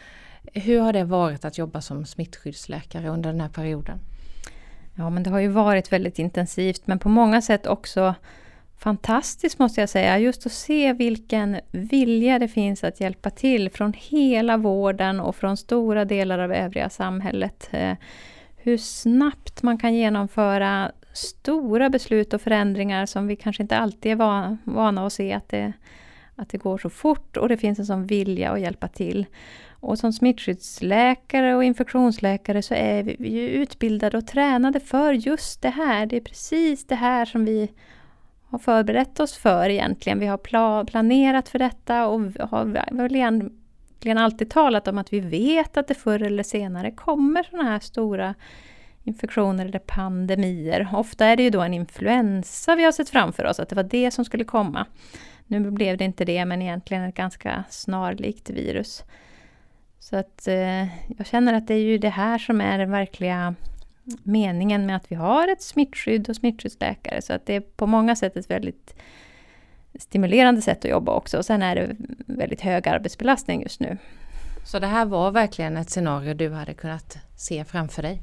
Hur 0.53 0.79
har 0.79 0.93
det 0.93 1.03
varit 1.03 1.45
att 1.45 1.57
jobba 1.57 1.81
som 1.81 2.05
smittskyddsläkare 2.05 3.09
under 3.09 3.31
den 3.31 3.41
här 3.41 3.49
perioden? 3.49 3.99
Ja, 4.95 5.09
men 5.09 5.23
det 5.23 5.29
har 5.29 5.39
ju 5.39 5.47
varit 5.47 5.91
väldigt 5.91 6.19
intensivt, 6.19 6.87
men 6.87 6.99
på 6.99 7.09
många 7.09 7.41
sätt 7.41 7.67
också 7.67 8.15
fantastiskt 8.77 9.59
måste 9.59 9.81
jag 9.81 9.89
säga. 9.89 10.19
Just 10.19 10.45
att 10.45 10.51
se 10.51 10.93
vilken 10.93 11.59
vilja 11.71 12.39
det 12.39 12.47
finns 12.47 12.83
att 12.83 13.01
hjälpa 13.01 13.29
till 13.29 13.69
från 13.69 13.93
hela 13.97 14.57
vården 14.57 15.19
och 15.19 15.35
från 15.35 15.57
stora 15.57 16.05
delar 16.05 16.39
av 16.39 16.53
övriga 16.53 16.89
samhället. 16.89 17.69
Eh, 17.71 17.93
hur 18.55 18.77
snabbt 18.77 19.63
man 19.63 19.77
kan 19.77 19.95
genomföra 19.95 20.91
stora 21.13 21.89
beslut 21.89 22.33
och 22.33 22.41
förändringar 22.41 23.05
som 23.05 23.27
vi 23.27 23.35
kanske 23.35 23.63
inte 23.63 23.77
alltid 23.77 24.11
är 24.11 24.15
vana 24.63 25.05
att 25.05 25.13
se 25.13 25.33
att 25.33 25.49
det, 25.49 25.73
att 26.35 26.49
det 26.49 26.57
går 26.57 26.77
så 26.77 26.89
fort 26.89 27.37
och 27.37 27.49
det 27.49 27.57
finns 27.57 27.79
en 27.79 27.85
sån 27.85 28.05
vilja 28.05 28.51
att 28.51 28.61
hjälpa 28.61 28.87
till. 28.87 29.25
Och 29.79 29.99
som 29.99 30.13
smittskyddsläkare 30.13 31.55
och 31.55 31.63
infektionsläkare 31.63 32.61
så 32.61 32.73
är 32.73 33.03
vi 33.03 33.29
ju 33.29 33.49
utbildade 33.49 34.17
och 34.17 34.27
tränade 34.27 34.79
för 34.79 35.13
just 35.13 35.61
det 35.61 35.69
här. 35.69 36.05
Det 36.05 36.17
är 36.17 36.21
precis 36.21 36.87
det 36.87 36.95
här 36.95 37.25
som 37.25 37.45
vi 37.45 37.71
har 38.49 38.59
förberett 38.59 39.19
oss 39.19 39.37
för 39.37 39.69
egentligen. 39.69 40.19
Vi 40.19 40.25
har 40.25 40.37
pla 40.37 40.85
planerat 40.85 41.49
för 41.49 41.59
detta 41.59 42.07
och 42.07 42.21
har 42.49 42.65
väl 42.95 43.15
egentligen 43.15 44.17
alltid 44.17 44.49
talat 44.49 44.87
om 44.87 44.97
att 44.97 45.13
vi 45.13 45.19
vet 45.19 45.77
att 45.77 45.87
det 45.87 45.95
förr 45.95 46.21
eller 46.21 46.43
senare 46.43 46.91
kommer 46.91 47.43
sådana 47.43 47.69
här 47.69 47.79
stora 47.79 48.35
infektioner 49.03 49.65
eller 49.65 49.79
pandemier. 49.79 50.89
Ofta 50.93 51.25
är 51.25 51.35
det 51.35 51.43
ju 51.43 51.49
då 51.49 51.61
en 51.61 51.73
influensa 51.73 52.75
vi 52.75 52.83
har 52.83 52.91
sett 52.91 53.09
framför 53.09 53.45
oss, 53.45 53.59
att 53.59 53.69
det 53.69 53.75
var 53.75 53.83
det 53.83 54.11
som 54.11 54.25
skulle 54.25 54.43
komma. 54.43 54.85
Nu 55.47 55.71
blev 55.71 55.97
det 55.97 56.03
inte 56.03 56.25
det, 56.25 56.45
men 56.45 56.61
egentligen 56.61 57.03
ett 57.03 57.15
ganska 57.15 57.63
snarlikt 57.69 58.49
virus. 58.49 59.03
Så 59.99 60.15
att 60.15 60.47
eh, 60.47 60.83
jag 61.17 61.25
känner 61.25 61.53
att 61.53 61.67
det 61.67 61.73
är 61.73 61.83
ju 61.83 61.97
det 61.97 62.09
här 62.09 62.37
som 62.37 62.61
är 62.61 62.77
den 62.77 62.91
verkliga 62.91 63.55
meningen 64.23 64.85
med 64.85 64.95
att 64.95 65.11
vi 65.11 65.15
har 65.15 65.47
ett 65.47 65.61
smittskydd 65.61 66.29
och 66.29 66.35
smittskyddsläkare. 66.35 67.21
Så 67.21 67.33
att 67.33 67.45
det 67.45 67.55
är 67.55 67.61
på 67.61 67.87
många 67.87 68.15
sätt 68.15 68.37
ett 68.37 68.51
väldigt 68.51 68.95
stimulerande 69.99 70.61
sätt 70.61 70.85
att 70.85 70.91
jobba 70.91 71.11
också. 71.11 71.37
Och 71.37 71.45
sen 71.45 71.61
är 71.61 71.75
det 71.75 71.95
väldigt 72.25 72.61
hög 72.61 72.87
arbetsbelastning 72.87 73.61
just 73.61 73.79
nu. 73.79 73.97
Så 74.65 74.79
det 74.79 74.87
här 74.87 75.05
var 75.05 75.31
verkligen 75.31 75.77
ett 75.77 75.89
scenario 75.89 76.33
du 76.33 76.51
hade 76.51 76.73
kunnat 76.73 77.17
se 77.35 77.65
framför 77.65 78.01
dig? 78.01 78.21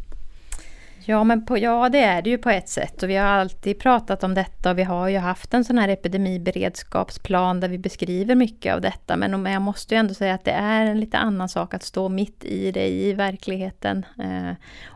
Ja, 1.05 1.25
men 1.25 1.47
på, 1.47 1.59
ja, 1.59 1.89
det 1.89 1.99
är 1.99 2.23
det 2.23 2.31
ju 2.31 2.39
på 2.39 2.51
ett 2.51 2.69
sätt 2.69 3.03
och 3.03 3.11
vi 3.11 3.17
har 3.17 3.27
alltid 3.27 3.79
pratat 3.79 4.25
om 4.25 4.35
detta 4.35 4.71
och 4.71 4.79
vi 4.79 4.83
har 4.83 5.09
ju 5.09 5.19
haft 5.19 5.55
en 5.55 5.65
sån 5.65 5.79
här 5.79 5.89
epidemiberedskapsplan 5.89 7.61
där 7.61 7.69
vi 7.69 7.79
beskriver 7.79 8.35
mycket 8.35 8.75
av 8.75 8.81
detta. 8.81 9.17
Men 9.17 9.47
jag 9.47 9.63
måste 9.63 9.95
ju 9.95 9.99
ändå 9.99 10.15
säga 10.15 10.35
att 10.35 10.45
det 10.45 10.51
är 10.51 10.87
en 10.87 11.01
lite 11.01 11.19
annan 11.19 11.49
sak 11.49 11.75
att 11.75 11.83
stå 11.83 12.09
mitt 12.09 12.45
i 12.45 12.73
det 12.73 12.89
i 12.89 13.13
verkligheten. 13.13 14.07
Eh, 14.19 14.55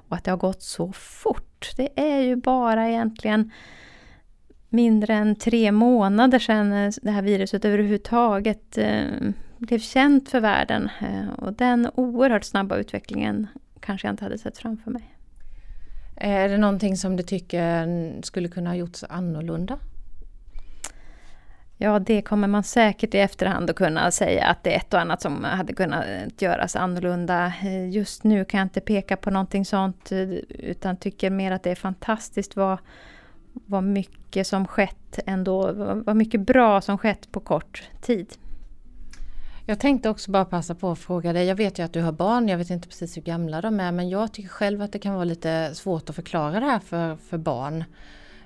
och 0.09 0.17
att 0.17 0.25
det 0.25 0.31
har 0.31 0.39
gått 0.39 0.63
så 0.63 0.93
fort. 0.93 1.71
Det 1.77 1.89
är 1.97 2.21
ju 2.21 2.37
bara 2.37 2.89
egentligen 2.89 3.51
mindre 4.69 5.15
än 5.15 5.37
tre 5.37 5.73
månader 5.73 6.39
sedan 6.39 6.73
eh, 6.73 6.93
det 7.03 7.11
här 7.11 7.23
viruset 7.23 7.65
överhuvudtaget 7.65 8.79
eh, 8.79 9.05
blev 9.59 9.79
känt 9.79 10.29
för 10.29 10.41
världen. 10.41 10.91
Eh, 11.01 11.29
och 11.39 11.53
den 11.53 11.91
oerhört 11.95 12.45
snabba 12.45 12.77
utvecklingen 12.77 13.47
kanske 13.81 14.09
jag 14.09 14.13
inte 14.13 14.25
hade 14.25 14.39
sett 14.39 14.59
framför 14.59 14.91
mig. 14.91 15.16
Eh, 16.17 16.31
är 16.31 16.49
det 16.49 16.59
någonting 16.59 16.97
som 16.97 17.17
du 17.17 17.23
tycker 17.23 18.23
skulle 18.23 18.49
kunna 18.49 18.71
ha 18.71 18.75
gjorts 18.75 19.05
annorlunda? 19.09 19.79
Ja, 21.79 21.99
det 21.99 22.23
kommer 22.23 22.49
man 22.49 22.63
säkert 22.63 23.15
i 23.15 23.19
efterhand 23.19 23.71
att 23.71 23.77
kunna 23.77 24.11
säga 24.11 24.47
att 24.47 24.65
det 24.65 24.73
är 24.75 24.77
ett 24.77 24.95
och 24.95 25.01
annat 25.01 25.23
som 25.23 25.45
hade 25.45 25.73
kunnat 25.73 26.05
göras 26.39 26.77
annorlunda. 26.77 27.53
Eh, 27.63 27.89
just 27.89 28.25
nu 28.25 28.45
kan 28.45 28.59
jag 28.59 28.65
inte 28.65 28.81
peka 28.81 29.17
på 29.17 29.31
någonting 29.31 29.65
sånt 29.65 30.13
eh, 30.13 30.31
utan 30.49 30.97
tycker 30.97 31.31
mer 31.31 31.53
att 31.53 31.63
det 31.63 31.71
är 31.71 31.75
fantastiskt 31.75 32.57
vad, 32.57 32.79
vad 33.53 33.85
mycket 33.85 34.47
som 34.47 34.67
skett 34.67 35.19
ändå, 35.27 35.73
vad 36.07 36.17
mycket 36.17 36.41
bra 36.41 36.81
som 36.81 36.99
skett 36.99 37.33
på 37.33 37.41
kort 37.41 37.91
tid. 38.01 38.35
Jag 39.69 39.79
tänkte 39.79 40.09
också 40.11 40.31
bara 40.31 40.45
passa 40.45 40.75
på 40.75 40.91
att 40.91 40.99
fråga 40.99 41.33
dig. 41.33 41.47
Jag 41.47 41.57
vet 41.57 41.79
ju 41.79 41.83
att 41.83 41.93
du 41.93 42.03
har 42.03 42.13
barn, 42.13 42.49
jag 42.49 42.59
vet 42.59 42.71
inte 42.71 42.89
precis 42.89 43.17
hur 43.17 43.23
gamla 43.23 43.61
de 43.61 43.81
är 43.81 43.93
men 43.93 44.09
jag 44.09 44.33
tycker 44.33 44.49
själv 44.49 44.83
att 44.83 44.93
det 44.93 44.99
kan 44.99 45.15
vara 45.15 45.25
lite 45.25 45.75
svårt 45.75 46.11
att 46.11 46.17
förklara 46.17 46.61
det 46.61 46.67
här 46.67 46.79
för, 46.79 47.17
för 47.17 47.39
barn. 47.39 47.85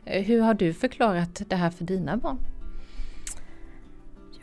Eh, 0.05 0.23
hur 0.23 0.41
har 0.41 0.55
du 0.55 0.75
förklarat 0.75 1.43
det 1.49 1.57
här 1.57 1.71
för 1.71 1.85
dina 1.85 2.17
barn? 2.17 2.39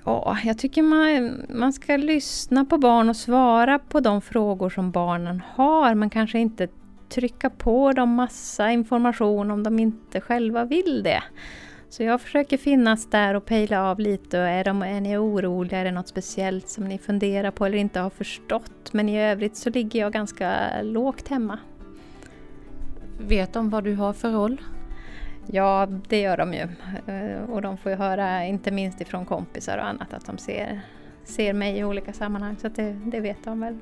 Ja, 0.06 0.38
jag 0.44 0.58
tycker 0.58 0.82
man, 0.82 1.46
man 1.50 1.74
ska 1.74 1.98
lyssna 1.98 2.66
på 2.66 2.78
barn 2.78 3.10
och 3.10 3.16
svara 3.16 3.80
på 3.80 4.00
de 4.00 4.22
frågor 4.22 4.70
som 4.70 4.92
barnen 4.92 5.42
har 5.56 5.96
men 5.96 6.10
kanske 6.10 6.40
inte 6.40 6.68
trycka 7.10 7.50
på 7.50 7.92
dem 7.92 8.10
massa 8.16 8.72
information 8.72 9.52
om 9.52 9.64
de 9.64 9.80
inte 9.80 10.22
själva 10.22 10.66
vill 10.66 11.04
det. 11.04 11.24
Så 11.90 12.04
jag 12.04 12.22
försöker 12.22 12.58
finnas 12.58 13.10
där 13.10 13.34
och 13.34 13.46
pejla 13.46 13.84
av 13.84 14.00
lite. 14.00 14.38
Är, 14.38 14.64
de, 14.64 14.82
är 14.82 15.02
ni 15.02 15.18
oroliga? 15.18 15.80
Är 15.80 15.86
det 15.86 15.92
något 15.92 16.08
speciellt 16.08 16.70
som 16.70 16.84
ni 16.84 16.98
funderar 16.98 17.52
på 17.52 17.66
eller 17.66 17.78
inte 17.78 18.00
har 18.00 18.10
förstått? 18.10 18.94
Men 18.94 19.10
i 19.10 19.22
övrigt 19.22 19.56
så 19.56 19.70
ligger 19.70 20.00
jag 20.00 20.14
ganska 20.14 20.82
lågt 20.82 21.28
hemma. 21.28 21.60
Vet 23.20 23.54
de 23.54 23.70
vad 23.70 23.84
du 23.84 23.96
har 23.96 24.14
för 24.14 24.32
roll? 24.32 24.62
Ja, 25.46 25.88
det 26.08 26.22
gör 26.22 26.38
de 26.38 26.54
ju. 26.54 26.68
Eh, 27.14 27.50
och 27.50 27.62
de 27.62 27.78
får 27.78 27.92
ju 27.92 27.98
höra, 27.98 28.46
inte 28.46 28.72
minst 28.72 29.02
ifrån 29.02 29.26
kompisar 29.26 29.78
och 29.78 29.88
annat, 29.88 30.14
att 30.14 30.26
de 30.26 30.38
ser, 30.38 30.82
ser 31.24 31.54
mig 31.54 31.78
i 31.78 31.84
olika 31.84 32.14
sammanhang. 32.14 32.56
Så 32.62 32.68
det, 32.68 32.92
det 33.06 33.20
vet 33.20 33.44
de 33.44 33.60
väl. 33.60 33.78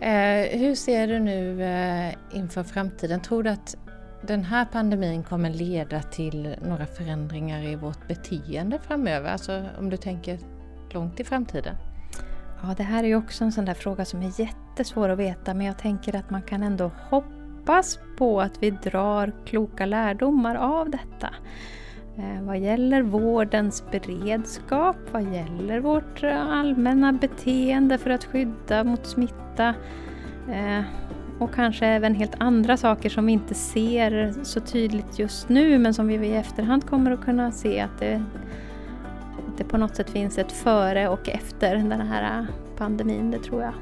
Eh, 0.00 0.58
hur 0.58 0.74
ser 0.74 1.08
du 1.08 1.18
nu 1.18 1.62
eh, 1.62 2.14
inför 2.32 2.62
framtiden? 2.62 3.20
Tror 3.20 3.42
du 3.42 3.50
att 3.50 3.76
den 4.22 4.44
här 4.44 4.64
pandemin 4.64 5.22
kommer 5.22 5.50
leda 5.50 6.02
till 6.02 6.56
några 6.62 6.86
förändringar 6.86 7.62
i 7.62 7.76
vårt 7.76 8.08
beteende 8.08 8.78
framöver? 8.78 9.32
Alltså 9.32 9.64
om 9.78 9.90
du 9.90 9.96
tänker 9.96 10.38
långt 10.90 11.20
i 11.20 11.24
framtiden? 11.24 11.76
Ja, 12.62 12.74
det 12.76 12.82
här 12.82 13.04
är 13.04 13.08
ju 13.08 13.16
också 13.16 13.44
en 13.44 13.52
sån 13.52 13.64
där 13.64 13.74
fråga 13.74 14.04
som 14.04 14.22
är 14.22 14.40
jättesvår 14.40 15.08
att 15.08 15.18
veta 15.18 15.54
men 15.54 15.66
jag 15.66 15.78
tänker 15.78 16.16
att 16.16 16.30
man 16.30 16.42
kan 16.42 16.62
ändå 16.62 16.90
hoppas 17.10 17.98
på 18.18 18.40
att 18.40 18.62
vi 18.62 18.70
drar 18.70 19.32
kloka 19.46 19.86
lärdomar 19.86 20.54
av 20.54 20.90
detta. 20.90 21.34
Eh, 22.18 22.42
vad 22.42 22.58
gäller 22.58 23.02
vårdens 23.02 23.84
beredskap, 23.90 24.96
vad 25.12 25.22
gäller 25.34 25.80
vårt 25.80 26.22
eh, 26.22 26.46
allmänna 26.46 27.12
beteende 27.12 27.98
för 27.98 28.10
att 28.10 28.24
skydda 28.24 28.84
mot 28.84 29.06
smitta 29.06 29.74
eh, 30.50 30.82
och 31.38 31.54
kanske 31.54 31.86
även 31.86 32.14
helt 32.14 32.34
andra 32.38 32.76
saker 32.76 33.08
som 33.08 33.26
vi 33.26 33.32
inte 33.32 33.54
ser 33.54 34.34
så 34.42 34.60
tydligt 34.60 35.18
just 35.18 35.48
nu 35.48 35.78
men 35.78 35.94
som 35.94 36.06
vi 36.06 36.14
i 36.14 36.34
efterhand 36.34 36.86
kommer 36.86 37.10
att 37.10 37.24
kunna 37.24 37.52
se 37.52 37.80
att 37.80 37.98
det, 37.98 38.24
att 39.38 39.58
det 39.58 39.64
på 39.64 39.76
något 39.76 39.96
sätt 39.96 40.10
finns 40.10 40.38
ett 40.38 40.52
före 40.52 41.08
och 41.08 41.28
efter 41.28 41.76
den 41.76 41.92
här 42.00 42.46
pandemin, 42.76 43.30
det 43.30 43.38
tror 43.38 43.62
jag. 43.62 43.72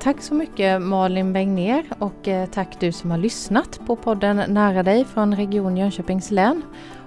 Tack 0.00 0.22
så 0.22 0.34
mycket 0.34 0.82
Malin 0.82 1.32
Bengner 1.32 1.84
och 1.98 2.28
eh, 2.28 2.48
tack 2.48 2.80
du 2.80 2.92
som 2.92 3.10
har 3.10 3.18
lyssnat 3.18 3.80
på 3.86 3.96
podden 3.96 4.42
Nära 4.48 4.82
dig 4.82 5.04
från 5.04 5.36
Region 5.36 5.76
Jönköpings 5.76 6.30
län. 6.30 6.62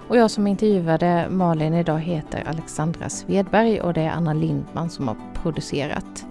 Och 0.08 0.16
jag 0.16 0.30
som 0.30 0.46
intervjuade 0.46 1.26
Malin 1.30 1.74
idag 1.74 1.98
heter 1.98 2.44
Alexandra 2.46 3.08
Svedberg 3.08 3.80
och 3.80 3.92
det 3.92 4.00
är 4.00 4.10
Anna 4.10 4.32
Lindman 4.32 4.90
som 4.90 5.08
har 5.08 5.16
producerat. 5.34 6.26